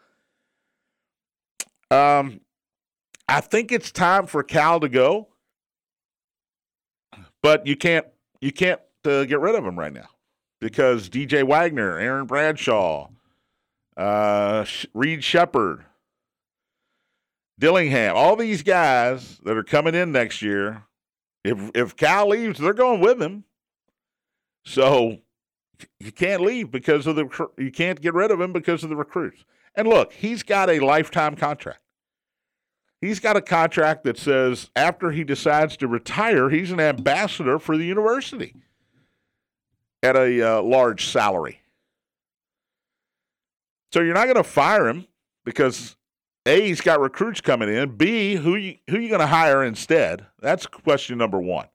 [1.89, 2.41] Um,
[3.29, 5.29] I think it's time for Cal to go,
[7.41, 8.05] but you can't
[8.41, 10.09] you can't uh, get rid of him right now
[10.59, 13.09] because DJ Wagner, Aaron Bradshaw,
[13.95, 15.85] uh, Reed Sheppard,
[17.57, 20.83] Dillingham, all these guys that are coming in next year,
[21.47, 23.43] if if Cal leaves, they're going with him.
[24.65, 25.19] So
[25.99, 28.95] you can't leave because of the you can't get rid of him because of the
[28.95, 29.45] recruits.
[29.75, 31.79] And look, he's got a lifetime contract.
[33.01, 37.77] He's got a contract that says after he decides to retire, he's an ambassador for
[37.77, 38.55] the university
[40.01, 41.61] at a uh, large salary.
[43.93, 45.05] So you're not going to fire him
[45.45, 45.96] because
[46.47, 47.95] A, he's got recruits coming in.
[47.95, 50.25] B, who you, who you going to hire instead?
[50.39, 51.67] That's question number one.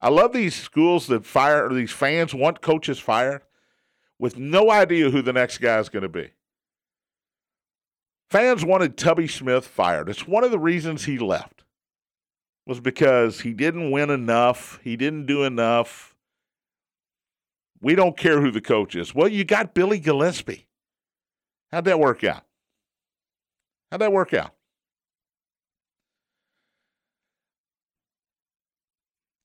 [0.00, 3.42] I love these schools that fire or these fans want coaches fired
[4.18, 6.30] with no idea who the next guy is going to be.
[8.30, 10.08] Fans wanted Tubby Smith fired.
[10.08, 11.64] It's one of the reasons he left.
[12.66, 16.14] Was because he didn't win enough, he didn't do enough.
[17.80, 19.14] We don't care who the coach is.
[19.14, 20.66] Well, you got Billy Gillispie.
[21.72, 22.44] How'd that work out?
[23.92, 24.54] How'd that work out?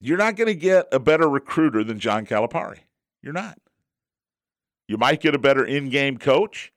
[0.00, 2.78] You're not going to get a better recruiter than John Calipari.
[3.22, 3.58] You're not.
[4.86, 6.72] You might get a better in-game coach.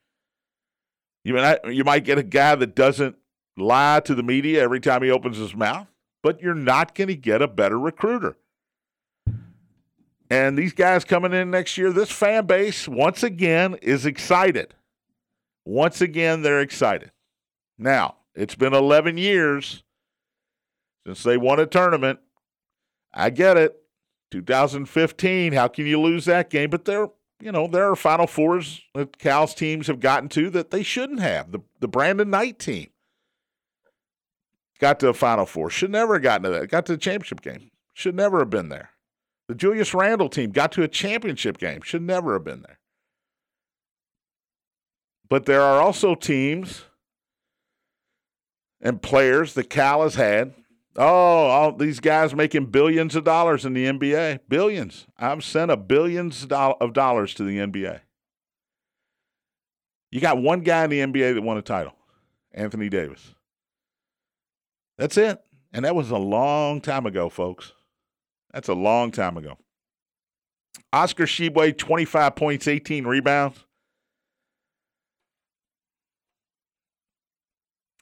[1.23, 3.15] You might you might get a guy that doesn't
[3.55, 5.88] lie to the media every time he opens his mouth,
[6.21, 8.36] but you're not going to get a better recruiter.
[10.29, 14.73] And these guys coming in next year, this fan base once again is excited.
[15.63, 17.12] Once again, they're excited.
[17.82, 19.84] Now, it's been 11 years
[21.06, 22.20] since they won a tournament.
[23.12, 23.78] I get it.
[24.30, 26.70] 2015, how can you lose that game?
[26.70, 27.10] But they're,
[27.41, 31.20] you know, there are Final Fours that Cal's teams have gotten to that they shouldn't
[31.20, 31.52] have.
[31.52, 32.91] The, the Brandon Knight team
[34.80, 35.70] got to a Final Four.
[35.72, 36.70] Should never have gotten to that.
[36.70, 37.72] Got to the championship game.
[37.94, 38.91] Should never have been there.
[39.50, 41.82] The Julius Randle team got to a championship game.
[41.82, 42.80] Should never have been there.
[45.28, 46.86] But there are also teams
[48.82, 50.54] and players that Cal has had.
[50.98, 54.39] Oh, all these guys making billions of dollars in the NBA.
[54.50, 55.08] Billions.
[55.17, 58.02] I've sent a billions of dollars to the NBA.
[60.12, 61.94] You got one guy in the NBA that won a title,
[62.52, 63.36] Anthony Davis.
[64.98, 65.41] That's it.
[65.72, 67.72] And that was a long time ago, folks.
[68.52, 69.58] That's a long time ago.
[70.91, 73.63] Oscar Tshiebwe, 25 points, 18 rebounds.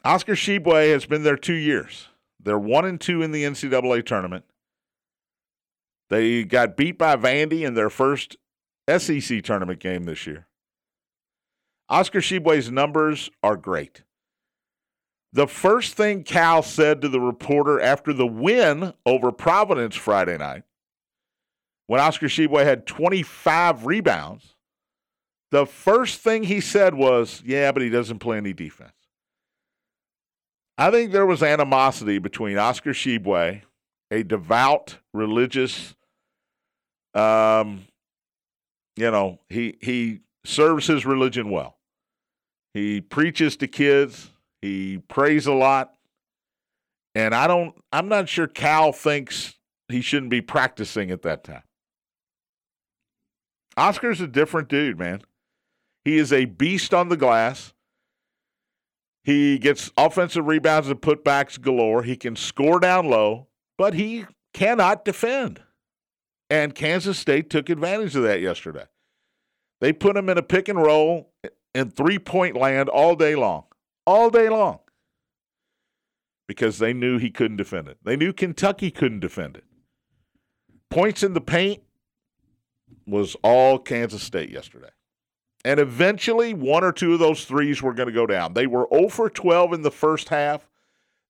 [0.03, 2.07] Oscar Tshiebwe has been there two years.
[2.39, 4.45] They're one and two in the NCAA tournament.
[6.09, 8.37] They got beat by Vandy in their first
[8.87, 10.47] SEC tournament game this year.
[11.89, 14.03] Oscar Tshiebwe's numbers are great.
[15.33, 20.63] The first thing Cal said to the reporter after the win over Providence Friday night,
[21.87, 24.55] when Oscar Tshiebwe had 25 rebounds,
[25.51, 28.93] the first thing he said was, Yeah, but he doesn't play any defense.
[30.79, 33.63] I think there was animosity between Oscar Tshiebwe,
[34.11, 35.93] a devout religious,
[37.13, 37.85] um,
[38.95, 41.75] you know, he he serves his religion well.
[42.73, 44.29] He preaches to kids.
[44.61, 45.95] He prays a lot,
[47.13, 47.75] and I don't.
[47.91, 49.55] I'm not sure Cal thinks
[49.89, 51.63] he shouldn't be practicing at that time.
[53.75, 55.23] Oscar's a different dude, man.
[56.05, 57.73] He is a beast on the glass.
[59.23, 62.03] He gets offensive rebounds and putbacks galore.
[62.03, 65.61] He can score down low, but he cannot defend.
[66.49, 68.85] And Kansas State took advantage of that yesterday.
[69.81, 71.31] They put him in a pick and roll
[71.75, 73.65] in three point land all day long,
[74.05, 74.79] all day long,
[76.47, 77.97] because they knew he couldn't defend it.
[78.03, 79.65] They knew Kentucky couldn't defend it.
[80.89, 81.83] Points in the paint
[83.05, 84.89] was all Kansas State yesterday.
[85.65, 88.53] And eventually, one or two of those threes were going to go down.
[88.53, 90.69] They were 0 for 12 in the first half.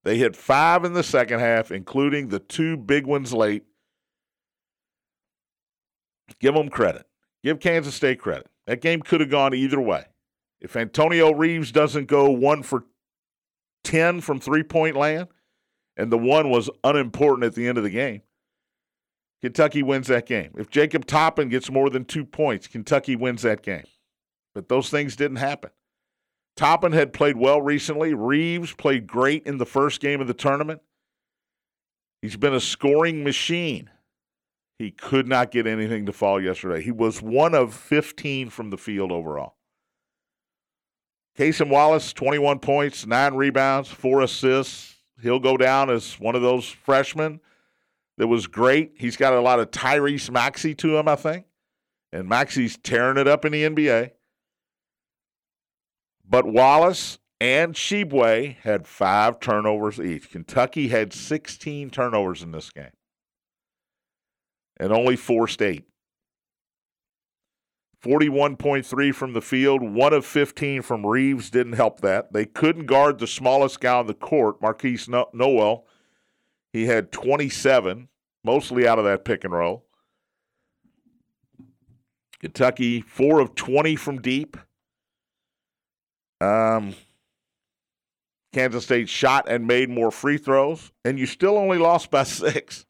[0.04, 3.64] They hit five in the second half, including the two big ones late.
[6.40, 7.06] Give them credit.
[7.44, 8.48] Give Kansas State credit.
[8.68, 10.06] That game could have gone either way.
[10.62, 12.86] If Antonio Reeves doesn't go one for
[13.84, 15.30] 10 from three point land,
[15.98, 18.22] and the one was unimportant at the end of the game,
[19.42, 20.52] Kentucky wins that game.
[20.58, 23.86] If Jacob Toppin gets more than two points, Kentucky wins that game.
[24.68, 25.72] Those things didn't happen.
[26.56, 28.14] Toppin had played well recently.
[28.14, 30.82] Reeves played great in the first game of the tournament.
[32.22, 33.90] He's been a scoring machine.
[34.78, 36.82] He could not get anything to fall yesterday.
[36.82, 39.56] He was one of 15 from the field overall.
[41.38, 44.98] Cason Wallace, 21 points, nine rebounds, four assists.
[45.22, 47.40] He'll go down as one of those freshmen
[48.18, 48.92] that was great.
[48.96, 51.46] He's got a lot of Tyrese Maxey to him, I think.
[52.12, 54.12] And Maxey's tearing it up in the NBA.
[56.30, 60.30] But Wallace and Tshiebwe had five turnovers each.
[60.30, 62.92] Kentucky had 16 turnovers in this game
[64.80, 65.86] and only four state.
[68.04, 72.32] 41.3 from the field, one of 15 from Reeves didn't help that.
[72.32, 75.86] They couldn't guard the smallest guy on the court, Markquis Nowell.
[76.72, 78.08] He had 27,
[78.46, 79.86] mostly out of that pick and roll.
[82.40, 84.56] Kentucky, four of 20 from deep.
[86.42, 86.96] Um,
[88.54, 92.86] Kansas State shot and made more free throws, and you still only lost by six.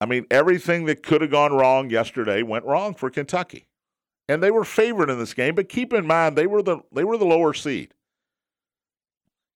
[0.00, 3.66] I mean, everything that could have gone wrong yesterday went wrong for Kentucky.
[4.28, 7.04] And they were favored in this game, but keep in mind they were the they
[7.04, 7.94] were the lower seed.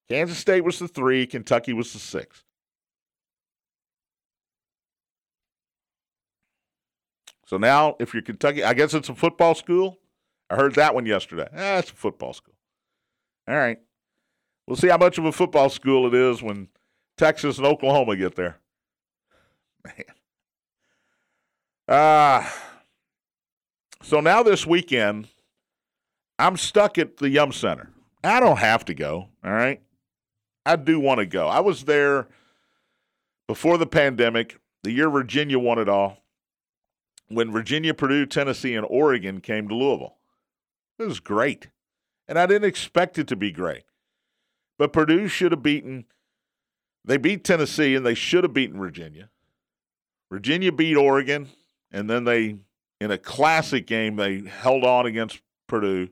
[0.08, 2.44] Kansas State was the 3, Kentucky was the 6.
[7.46, 9.98] So now if you're Kentucky, I guess it's a football school.
[10.48, 11.48] I heard that one yesterday.
[11.54, 12.54] Ah, it's a football school.
[13.48, 13.78] All right.
[14.66, 16.68] We'll see how much of a football school it is when
[17.16, 18.58] Texas and Oklahoma get there.
[19.84, 20.04] Man.
[21.88, 22.48] Uh,
[24.02, 25.28] so now this weekend,
[26.38, 27.90] I'm stuck at the Yum Center.
[28.24, 29.80] I don't have to go, all right?
[30.64, 31.46] I do want to go.
[31.46, 32.26] I was there
[33.46, 36.18] before the pandemic, the year Virginia won it all,
[37.28, 40.16] when Virginia, Purdue, Tennessee, and Oregon came to Louisville.
[40.98, 41.68] It was great.
[42.28, 43.84] And I didn't expect it to be great.
[44.78, 46.04] But Purdue should have beaten,
[47.04, 49.30] they beat Tennessee, and they should have beaten Virginia.
[50.30, 51.48] Virginia beat Oregon
[51.92, 52.56] and then they,
[53.00, 56.08] in a classic game, they held on against Purdue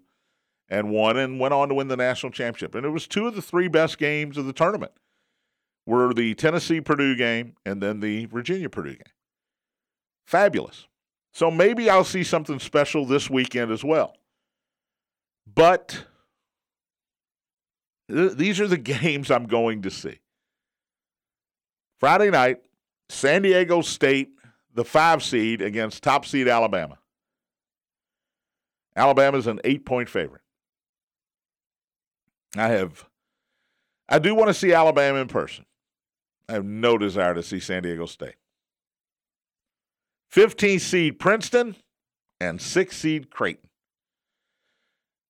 [0.68, 2.74] and won and went on to win the national championship.
[2.74, 4.92] And it was two of the three best games of the tournament
[5.86, 9.12] were the Tennessee Purdue game and then the Virginia Purdue game.
[10.26, 10.86] Fabulous.
[11.32, 14.16] So maybe I'll see something special this weekend as well.
[15.52, 16.04] But
[18.10, 20.18] th- these are the games I'm going to see.
[22.00, 22.58] Friday night,
[23.08, 24.30] San Diego State
[24.74, 26.98] the five seed against top seed Alabama.
[28.96, 30.42] Alabama's an eight point favorite.
[32.56, 33.04] I have,
[34.08, 35.64] I do want to see Alabama in person.
[36.48, 38.36] I have no desire to see San Diego State.
[40.30, 41.76] 15 seed Princeton
[42.40, 43.70] and 6 seed Creighton.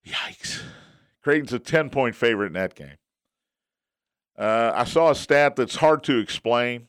[0.06, 0.62] Yikes.
[1.22, 2.96] Creighton's a 10 point favorite in that game.
[4.38, 6.88] Uh, I saw a stat that's hard to explain.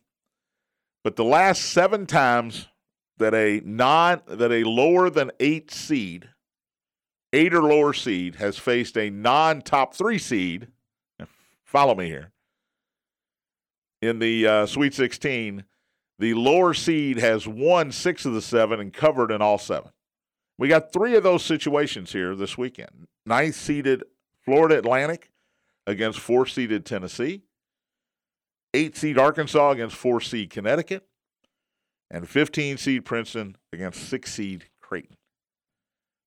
[1.04, 2.68] But the last seven times
[3.18, 6.30] that a non that a lower than eight seed,
[7.32, 10.68] eight or lower seed, has faced a non top three seed,
[11.64, 12.32] follow me here.
[14.02, 15.64] In the uh, Sweet 16,
[16.20, 19.92] the lower seed has won six of the seven and covered in all seven.
[20.58, 23.08] We got three of those situations here this weekend.
[23.26, 24.04] Ninth seeded
[24.44, 25.30] Florida Atlantic
[25.86, 27.44] against four seeded Tennessee
[28.76, 31.08] eight seed Arkansas against four seed Connecticut,
[32.12, 35.16] and 15 seed Princeton against six seed Creighton.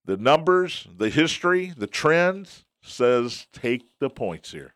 [0.04, 4.74] The numbers, the history, the trends says take the points here.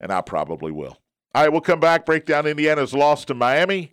[0.00, 0.98] And I probably will.
[1.34, 3.92] All right, we'll come back, break down Indiana's loss to Miami,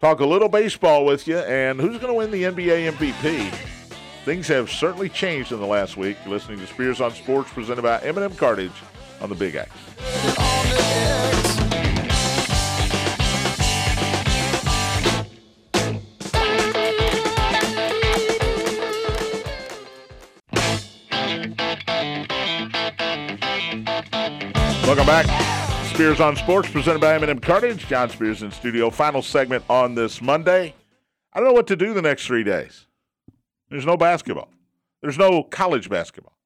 [0.00, 3.50] talk a little baseball with you, and who's going to win the NBA MVP.
[4.24, 6.16] Things have certainly changed in the last week.
[6.24, 8.72] You're listening to Spears on Sports, presented by M&M Cartage
[9.20, 9.70] on the Big X.
[24.86, 25.55] Welcome back.
[25.96, 27.86] Spears on Sports, presented by M&M Cartage.
[27.86, 28.90] John Spears in studio.
[28.90, 30.74] Final segment on this Monday.
[31.32, 32.86] I don't know what to do the next three days.
[33.70, 34.50] There's no basketball.
[35.00, 36.36] There's no college basketball.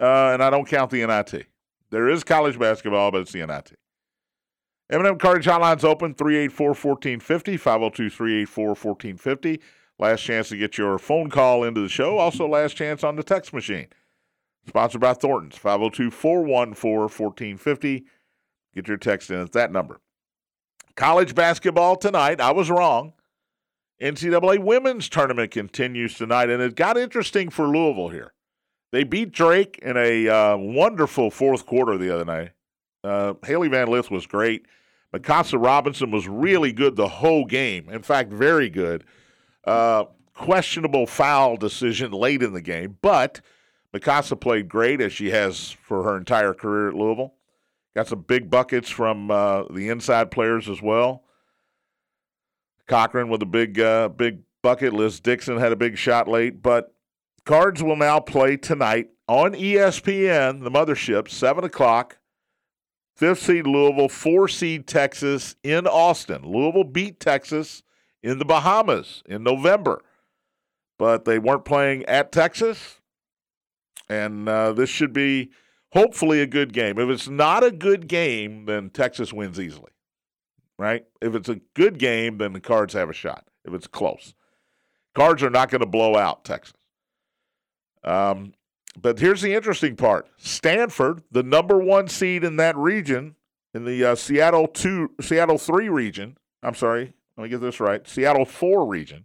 [0.00, 1.44] Uh, and I don't count the NIT.
[1.90, 3.74] There is college basketball, but it's the NIT.
[4.88, 7.60] M&M Cartage Hotline's open, 384-1450,
[8.46, 9.60] 502-384-1450.
[9.98, 12.16] Last chance to get your phone call into the show.
[12.16, 13.88] Also, last chance on the text machine.
[14.66, 18.06] Sponsored by Thornton's, 502 414 1450.
[18.74, 20.00] Get your text in at that number.
[20.96, 22.40] College basketball tonight.
[22.40, 23.14] I was wrong.
[24.00, 28.32] NCAA women's tournament continues tonight, and it got interesting for Louisville here.
[28.92, 32.50] They beat Drake in a uh, wonderful fourth quarter the other night.
[33.02, 34.66] Uh, Hailey Van Lith was great.
[35.12, 37.88] Mykasa Robinson was really good the whole game.
[37.88, 39.04] In fact, very good.
[39.64, 43.40] Uh, questionable foul decision late in the game, but
[43.92, 47.34] Mikasa played great as she has for her entire career at Louisville.
[47.94, 51.22] Got some big buckets from uh, the inside players as well.
[52.88, 54.92] Cochran with a big, uh, big bucket.
[54.92, 56.94] Liz Dixon had a big shot late, but
[57.44, 62.18] Cards will now play tonight on ESPN, the mothership, seven o'clock.
[63.16, 66.42] Fifth seed Louisville, four seed Texas in Austin.
[66.44, 67.84] Louisville beat Texas
[68.24, 70.02] in the Bahamas in November.
[70.98, 73.00] but they weren't playing at Texas.
[74.08, 75.50] And uh, this should be
[75.94, 76.98] hopefully a good game.
[76.98, 79.92] If it's not a good game, then Texas wins easily,
[80.78, 81.04] right?
[81.22, 83.46] If it's a good game, then the Cards have a shot.
[83.64, 84.34] If it's close,
[85.14, 86.74] Cards are not going to blow out Texas.
[88.02, 88.52] Um,
[89.00, 93.36] but here's the interesting part: Stanford, the number one seed in that region,
[93.72, 96.36] in the uh, Seattle two, Seattle three region.
[96.62, 98.06] I'm sorry, let me get this right.
[98.06, 99.24] Seattle four region,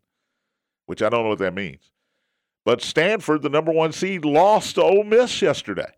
[0.86, 1.92] which I don't know what that means.
[2.66, 5.92] But Stanford, the number one seed, lost to Ole Miss yesterday,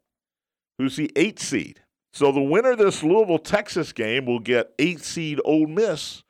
[0.81, 1.83] who's the eight seed.
[2.11, 6.23] So the winner of this Louisville Texas game will get eight seed Ole Miss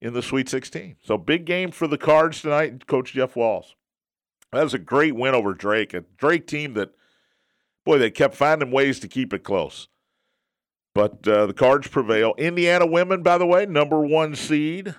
[0.00, 0.96] in the Sweet 16.
[1.02, 3.74] So big game for the Cards tonight, Coach Jeff Walz.
[4.52, 6.92] That was a great win over Drake, a Drake team that,
[7.84, 9.88] boy, they kept finding ways to keep it close.
[10.94, 12.34] But uh, the Cards prevail.
[12.38, 14.94] Indiana women, by the way, number one seed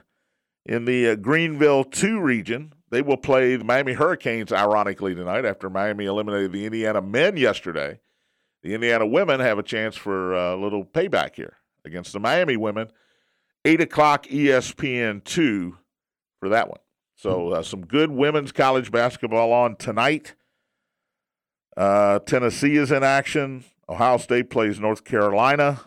[0.65, 2.73] in the uh, Greenville 2 region.
[2.91, 7.99] They will play the Miami Hurricanes, ironically, tonight after Miami eliminated the Indiana men yesterday.
[8.65, 12.89] The Indiana women have a chance for a little payback here against the Miami women.
[13.63, 15.77] 8 o'clock ESPN 2
[16.39, 16.79] for that one.
[17.15, 20.33] So uh, some good women's college basketball on tonight.
[21.77, 23.65] Uh, Tennessee is in action.
[23.87, 25.81] Ohio State plays North Carolina.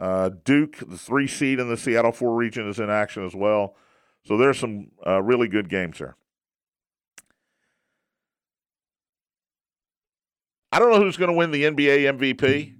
[0.00, 3.76] Uh, Duke, the three seed in the Seattle 4 region, is in action as well.
[4.24, 6.16] So there's some uh, really good games there.
[10.76, 12.74] I don't know who's going to win the NBA MVP.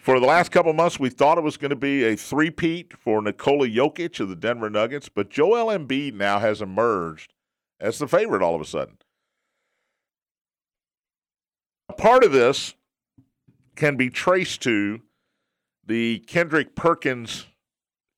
[0.00, 3.20] For the last couple months, we thought it was going to be a three-peat for
[3.20, 7.34] Nikola Jokic of the Denver Nuggets, but Joel Embiid now has emerged
[7.78, 8.96] as the favorite all of a sudden.
[11.98, 12.74] Part of this
[13.76, 15.02] can be traced to
[15.86, 17.44] the Kendrick Perkins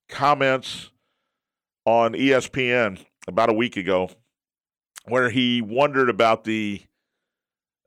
[0.09, 0.91] comments
[1.85, 4.09] on ESPN about a week ago,
[5.07, 6.83] where he wondered about the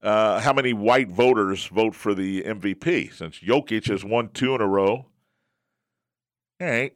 [0.03, 4.61] uh, how many white voters vote for the MVP since Jokic has won two in
[4.61, 5.05] a row.
[6.61, 6.93] All right,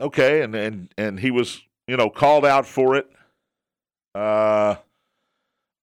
[0.00, 3.08] okay, and and and he was you know called out for it
[4.14, 4.76] uh,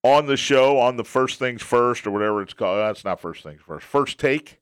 [0.04, 2.80] on the show on the first things first or whatever it's called.
[2.80, 3.86] That's not first things first.
[3.86, 4.60] First take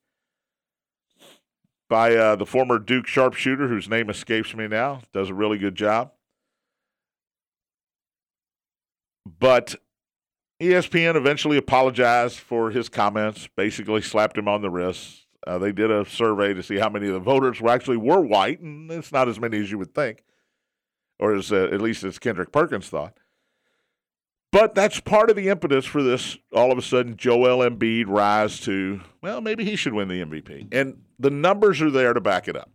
[1.89, 5.01] by uh, the former Duke sharpshooter whose name escapes me now.
[5.13, 6.11] Does a really good job.
[9.39, 9.75] But
[10.69, 15.25] ESPN eventually apologized for his comments, basically slapped him on the wrist.
[15.45, 18.21] Uh, they did a survey to see how many of the voters were actually were
[18.21, 20.23] white, and it's not as many as you would think,
[21.19, 23.17] or as uh, at least as Kendrick Perkins thought.
[24.51, 26.37] But that's part of the impetus for this.
[26.53, 30.69] All of a sudden, Joel Embiid rise to well, maybe he should win the MVP,
[30.71, 32.69] and the numbers are there to back it up.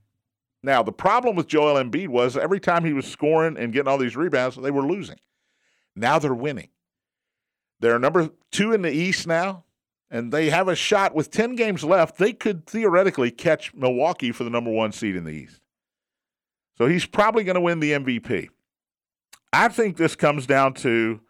[0.63, 3.99] Now, the problem with Joel Embiid was every time he was scoring and getting all
[3.99, 5.19] these rebounds, they were losing.
[5.95, 6.69] Now they're winning.
[7.81, 9.65] They're number two in the East now,
[10.11, 12.19] and they have a shot with 10 games left.
[12.19, 15.61] They could theoretically catch Milwaukee for the number one seed in the East.
[16.77, 18.49] So he's probably going to win the MVP.
[19.53, 21.21] I think this comes down to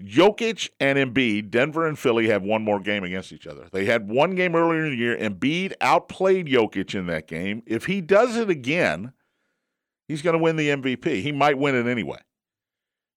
[0.00, 1.50] Jokic and Embiid.
[1.50, 3.68] Denver and Philly have one more game against each other.
[3.70, 5.16] They had one game earlier in the year.
[5.16, 7.62] Embiid outplayed Jokic in that game.
[7.66, 9.12] If he does it again,
[10.08, 11.22] he's going to win the MVP.
[11.22, 12.18] He might win it anyway.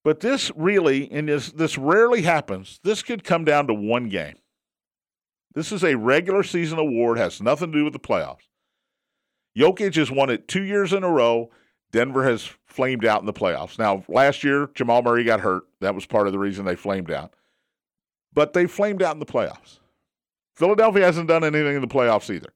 [0.06, 4.36] But this really, and this, this rarely happens, this could come down to one game.
[5.56, 8.48] This is a regular season award, has nothing to do with the playoffs.
[9.58, 11.50] Jokic has won it two years in a row.
[11.92, 13.80] Denver has flamed out in the playoffs.
[13.80, 15.64] Now, last year, Jamal Murray got hurt.
[15.82, 17.34] That was part of the reason they flamed out.
[18.32, 19.80] But they flamed out in the playoffs.
[20.54, 22.54] Philadelphia hasn't done anything in the playoffs either.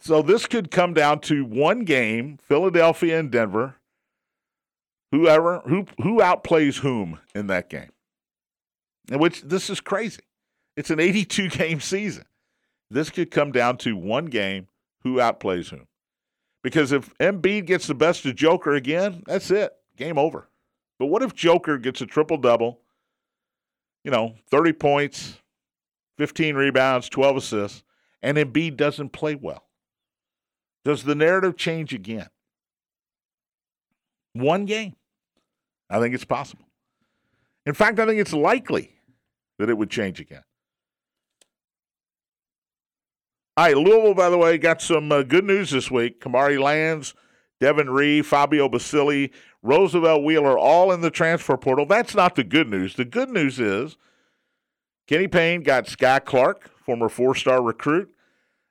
[0.00, 3.79] So this could come down to one game, Philadelphia and Denver
[5.12, 7.90] whoever who who outplays whom in that game.
[9.10, 10.22] Which this is crazy.
[10.76, 12.24] It's an 82 game season.
[12.90, 14.68] This could come down to one game
[15.02, 15.86] who outplays whom.
[16.62, 19.72] Because if Embiid gets the best of Joker again, that's it.
[19.96, 20.48] Game over.
[20.98, 22.80] But what if Joker gets a triple double?
[24.04, 25.38] You know, 30 points,
[26.18, 27.82] 15 rebounds, 12 assists,
[28.22, 29.64] and Embiid doesn't play well?
[30.84, 32.28] Does the narrative change again?
[34.34, 34.94] One game.
[35.90, 36.64] I think it's possible.
[37.66, 38.96] In fact, I think it's likely
[39.58, 40.42] that it would change again.
[43.56, 46.20] All right, Louisville, by the way, got some uh, good news this week.
[46.20, 47.14] Kamari Lands,
[47.58, 49.32] Devin Reed, Fabio Basili,
[49.62, 51.84] Roosevelt Wheeler, all in the transfer portal.
[51.84, 52.94] That's not the good news.
[52.94, 53.98] The good news is
[55.06, 58.14] Kenny Payne got Skyy Clark, former four star recruit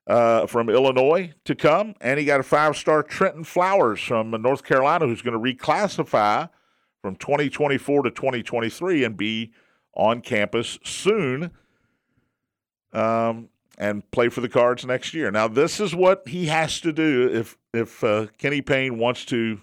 [0.07, 4.63] uh, from Illinois, to come, and he got a five star Trentyn Flowers from North
[4.63, 6.49] Carolina who's going to reclassify
[7.01, 9.51] from 2024 to 2023 and be
[9.93, 11.51] on campus soon
[12.93, 15.31] um, and play for the Cards next year.
[15.31, 19.59] Now, this is what he has to do if if uh, Kenny Payne wants to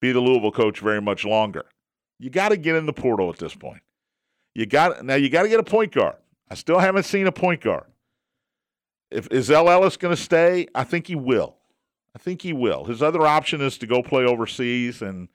[0.00, 1.64] be the Louisville coach very much longer.
[2.18, 3.82] You got to get in the portal at this point.
[4.54, 5.14] You got now.
[5.14, 6.16] You got to get a point guard.
[6.50, 7.84] I still haven't seen a point guard.
[9.10, 10.66] If is El Ellis going to stay?
[10.74, 11.56] I think he will.
[12.14, 12.84] I think he will.
[12.84, 15.02] His other option is to go play overseas.
[15.02, 15.28] And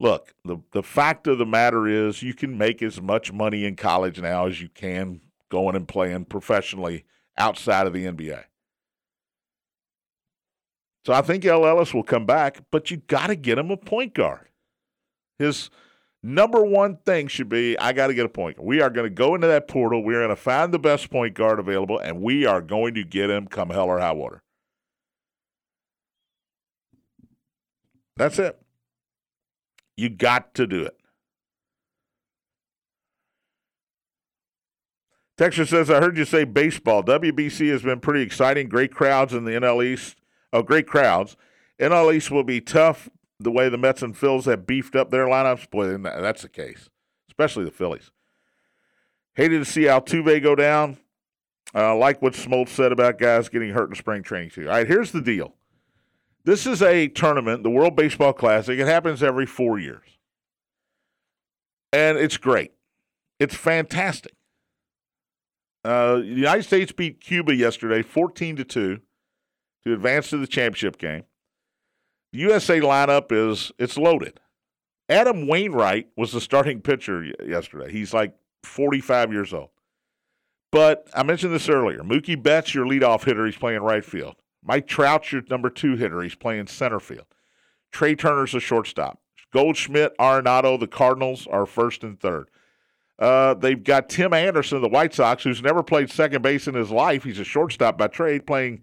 [0.00, 3.76] look, the the fact of the matter is, you can make as much money in
[3.76, 7.04] college now as you can going and playing professionally
[7.36, 8.44] outside of the NBA.
[11.06, 13.76] So I think El Ellis will come back, but you got to get him a
[13.76, 14.48] point guard.
[15.38, 15.70] His
[16.22, 18.68] number one thing should be I got to get a point guard.
[18.68, 20.04] We are going to go into that portal.
[20.04, 23.30] We're going to find the best point guard available, and we are going to get
[23.30, 24.42] him come hell or high water.
[28.16, 28.60] That's it.
[29.98, 30.96] You got to do it.
[35.36, 37.02] Texture says, I heard you say baseball.
[37.02, 38.68] WBC has been pretty exciting.
[38.68, 40.16] Great crowds in the NL East.
[40.52, 41.36] Oh, great crowds.
[41.80, 43.08] NL East will be tough
[43.40, 45.68] the way the Mets and Phils have beefed up their lineups.
[45.68, 46.88] Boy, that's the case,
[47.28, 48.12] especially the Phillies.
[49.34, 50.98] Hated to see Altuve go down.
[51.74, 54.68] Uh, like what Smoltz said about guys getting hurt in spring training, too.
[54.68, 55.54] All right, here's the deal.
[56.44, 58.78] This is a tournament, the World Baseball Classic.
[58.78, 60.18] It happens every four years.
[61.92, 62.72] And it's great.
[63.38, 64.34] It's fantastic.
[65.84, 69.00] Uh, the United States beat Cuba yesterday 14 to 2
[69.84, 71.24] to advance to the championship game.
[72.32, 74.40] The USA lineup is it's loaded.
[75.08, 77.90] Adam Wainwright was the starting pitcher yesterday.
[77.90, 78.34] He's like
[78.64, 79.70] 45 years old.
[80.70, 82.00] But I mentioned this earlier.
[82.00, 84.36] Mookie Betts, your leadoff hitter, he's playing right field.
[84.68, 86.22] Mike Trout's your number two hitter.
[86.22, 87.24] He's playing center field.
[87.90, 89.18] Trea Turner's a shortstop.
[89.50, 92.50] Goldschmidt, Arenado, the Cardinals are first and third.
[93.18, 96.74] Uh, they've got Tim Anderson of the White Sox, who's never played second base in
[96.74, 97.24] his life.
[97.24, 98.82] He's a shortstop by trade, playing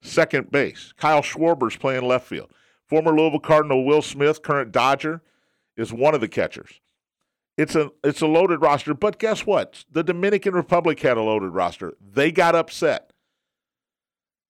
[0.00, 0.94] second base.
[0.96, 2.50] Kyle Schwarber's playing left field.
[2.86, 5.20] Former Louisville Cardinal Will Smith, current Dodger,
[5.76, 6.80] is one of the catchers.
[7.58, 9.84] It's a it's a loaded roster, but guess what?
[9.92, 11.92] The Dominican Republic had a loaded roster.
[12.00, 13.09] They got upset.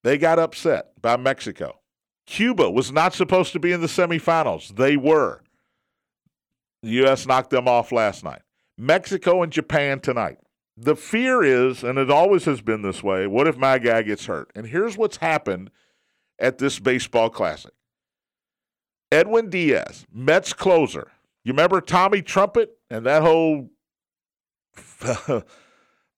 [0.02, 1.80] They got upset by Mexico.
[2.26, 4.76] Cuba was not supposed to be in the semifinals.
[4.76, 5.42] They were.
[6.82, 7.26] The U.S.
[7.26, 8.42] knocked them off last night.
[8.78, 10.38] Mexico and Japan tonight.
[10.76, 14.26] The fear is, and it always has been this way what if my guy gets
[14.26, 14.50] hurt?
[14.54, 15.70] And here's what's happened
[16.38, 17.72] at this baseball classic
[19.12, 21.10] Edwin Diaz, Mets closer.
[21.44, 23.70] You remember Tommy Trumpet and that whole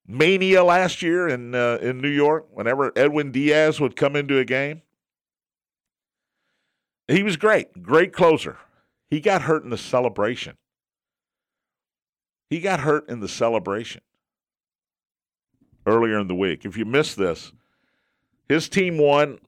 [0.06, 4.44] mania last year in uh, in New York whenever Edwin Diaz would come into a
[4.44, 4.82] game.
[7.08, 8.58] He was great, great closer.
[9.10, 10.56] He got hurt in the celebration.
[12.48, 14.02] He got hurt in the celebration
[15.86, 16.64] earlier in the week.
[16.64, 17.52] If you missed this,
[18.48, 19.38] his team won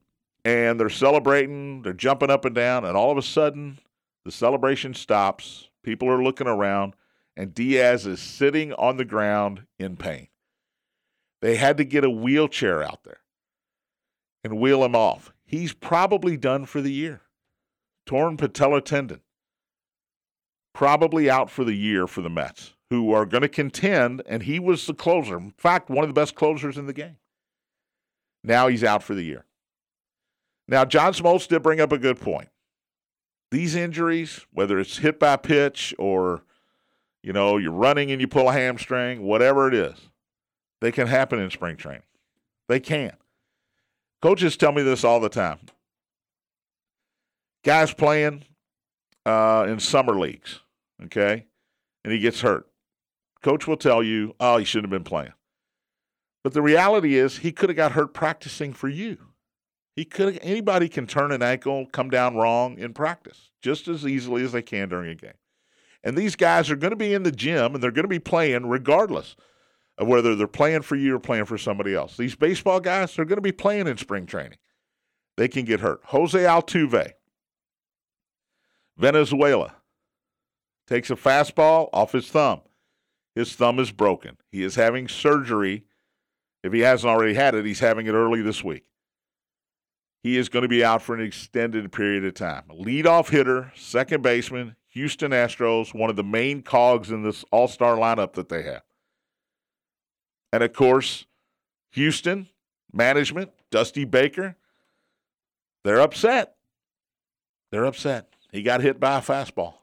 [0.43, 3.79] and they're celebrating, they're jumping up and down, and all of a sudden
[4.23, 5.69] the celebration stops.
[5.81, 6.93] People are looking around,
[7.35, 10.27] and Diaz is sitting on the ground in pain.
[11.45, 13.19] They had to get a wheelchair out there
[14.43, 15.31] and wheel him off.
[15.45, 17.21] He's probably done for the year.
[18.07, 19.21] Torn patellar tendon.
[20.73, 24.57] Probably out for the year for the Mets, who are going to contend, and he
[24.57, 25.37] was the closer.
[25.37, 27.17] In fact, one of the best closers in the game.
[28.43, 29.45] Now he's out for the year.
[30.67, 32.49] Now, John Smoltz did bring up a good point.
[33.51, 36.41] These injuries, whether it's hit by pitch or,
[37.21, 40.09] you know, you're running and you pull a hamstring, whatever it is,
[40.81, 42.03] they can happen in spring training.
[42.67, 43.13] They can.
[44.21, 45.59] Coaches tell me this all the time.
[47.63, 48.43] Guys playing
[49.25, 50.61] uh, in summer leagues,
[51.03, 51.45] okay,
[52.03, 52.67] and he gets hurt.
[53.41, 55.33] Coach will tell you, oh, he shouldn't have been playing.
[56.43, 59.17] But the reality is, he could have got hurt practicing for you.
[59.95, 64.43] He could anybody can turn an ankle, come down wrong in practice just as easily
[64.43, 65.33] as they can during a game.
[66.03, 68.19] And these guys are going to be in the gym and they're going to be
[68.19, 69.35] playing regardless
[69.97, 72.17] whether they're playing for you or playing for somebody else.
[72.17, 74.57] These baseball guys, they're going to be playing in spring training.
[75.37, 76.01] They can get hurt.
[76.05, 77.11] Jose Altuve,
[78.97, 79.75] Venezuela,
[80.87, 82.61] takes a fastball off his thumb.
[83.35, 84.37] His thumb is broken.
[84.51, 85.85] He is having surgery.
[86.63, 88.85] If he hasn't already had it, he's having it early this week
[90.25, 92.63] he is going to be out for an extended period of time.
[92.71, 97.95] Leadoff hitter, second baseman, Houston Astros, one of the main cogs in this all star
[97.95, 98.81] lineup that they have.
[100.55, 101.25] And of course,
[101.91, 102.47] Houston
[102.93, 104.55] management, Dusty Baker,
[105.83, 106.55] they're upset.
[107.71, 108.29] They're upset.
[108.53, 109.73] He got hit by a fastball.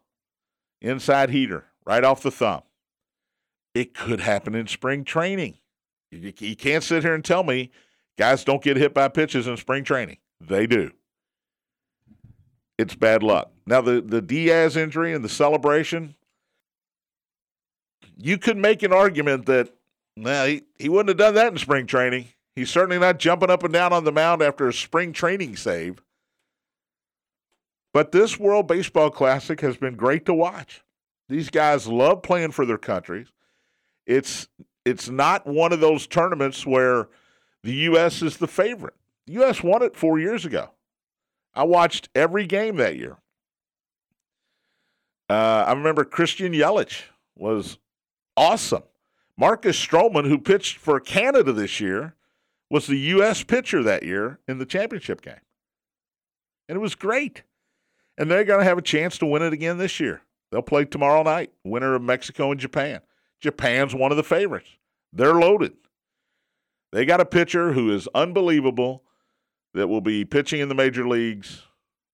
[0.81, 2.63] inside heater, right off the thumb.
[3.75, 5.59] It could happen in spring training.
[6.11, 7.71] You, you can't sit here and tell me
[8.17, 10.17] guys don't get hit by pitches in spring training.
[10.41, 10.91] They do.
[12.79, 13.53] It's bad luck.
[13.67, 16.15] Now the the Diaz injury and the celebration,
[18.17, 19.75] you could make an argument that
[20.17, 22.29] nah, he, he wouldn't have done that in spring training.
[22.55, 26.03] He's certainly not jumping up and down on the mound after a spring training save.
[27.95, 30.83] But this World Baseball Classic has been great to watch.
[31.29, 33.29] These guys love playing for their countries.
[34.07, 34.49] It's
[34.85, 37.09] it's not one of those tournaments where
[37.63, 38.21] the U.S.
[38.21, 38.95] is the favorite.
[39.27, 39.63] The U.S.
[39.63, 40.71] won it four years ago.
[41.55, 43.19] I watched every game that year.
[45.31, 47.03] Uh, I remember Christian Yelich
[47.37, 47.79] was
[48.37, 48.83] awesome.
[49.37, 52.15] Marcus Stroman, who pitched for Canada this year,
[52.71, 53.43] was the U.S.
[53.43, 55.41] pitcher that year in the championship game.
[56.69, 57.43] And it was great.
[58.17, 60.23] And they're going to have a chance to win it again this year.
[60.51, 63.01] They'll play tomorrow night, winner of Mexico and Japan.
[63.41, 64.71] Japan's one of the favorites.
[65.13, 65.73] They're loaded.
[66.93, 69.03] They got a pitcher who is unbelievable
[69.75, 71.63] that will be pitching in the major leagues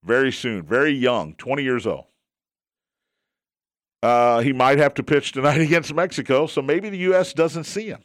[0.05, 2.07] very soon, very young, 20 years old.
[4.03, 7.33] Uh, he might have to pitch tonight against Mexico, so maybe the U.S.
[7.33, 8.03] doesn't see him.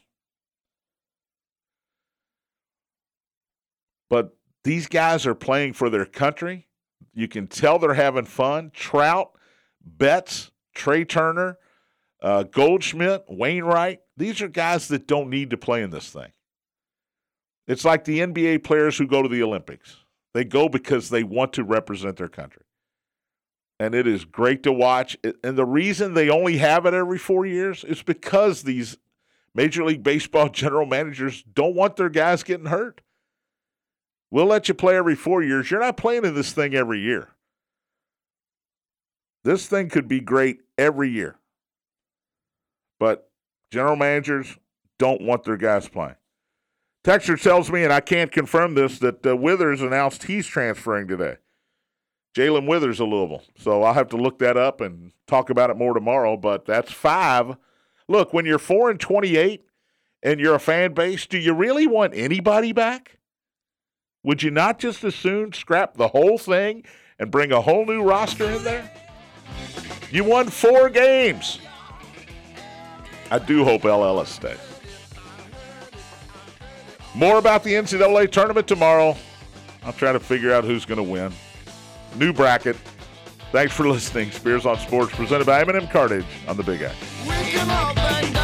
[4.09, 6.67] But these guys are playing for their country.
[7.13, 8.71] You can tell they're having fun.
[8.73, 9.31] Trout,
[9.83, 11.57] Betts, Trea Turner,
[12.21, 16.31] uh, Goldschmidt, Wainwright, these are guys that don't need to play in this thing.
[17.67, 19.97] It's like the NBA players who go to the Olympics.
[20.33, 22.62] They go because they want to represent their country.
[23.83, 25.17] And it is great to watch.
[25.43, 28.95] And the reason they only have it every four years is because these
[29.53, 33.01] Major League Baseball general managers don't want their guys getting hurt.
[34.31, 35.69] We'll let you play every four years.
[35.69, 37.31] You're not playing in this thing every year.
[39.43, 41.35] This thing could be great every year.
[43.01, 43.29] But
[43.69, 44.57] general managers
[44.97, 46.15] don't want their guys playing.
[47.03, 51.35] Texture tells me, and I can't confirm this, that uh, Withers announced he's transferring today.
[52.33, 53.43] Jae'Lyn Withers of Louisville.
[53.57, 56.35] So I'll have to look that up and talk about it more tomorrow.
[56.37, 57.55] But that's five.
[58.07, 59.65] Look, when you're four and twenty-eight
[60.21, 63.17] and you're a fan base, do you really want anybody back?
[64.23, 66.85] Would you not just as soon scrap the whole thing
[67.19, 68.89] and bring a whole new roster in there?
[70.11, 71.59] You won four games.
[73.29, 74.57] I do hope Ellis stays.
[77.15, 79.15] More about the NCAA tournament tomorrow.
[79.83, 81.33] I'll try to figure out who's going to win.
[82.15, 82.75] New bracket.
[83.51, 84.31] Thanks for listening.
[84.31, 88.42] Spears on Sports presented by M&M Cartage on the Big X.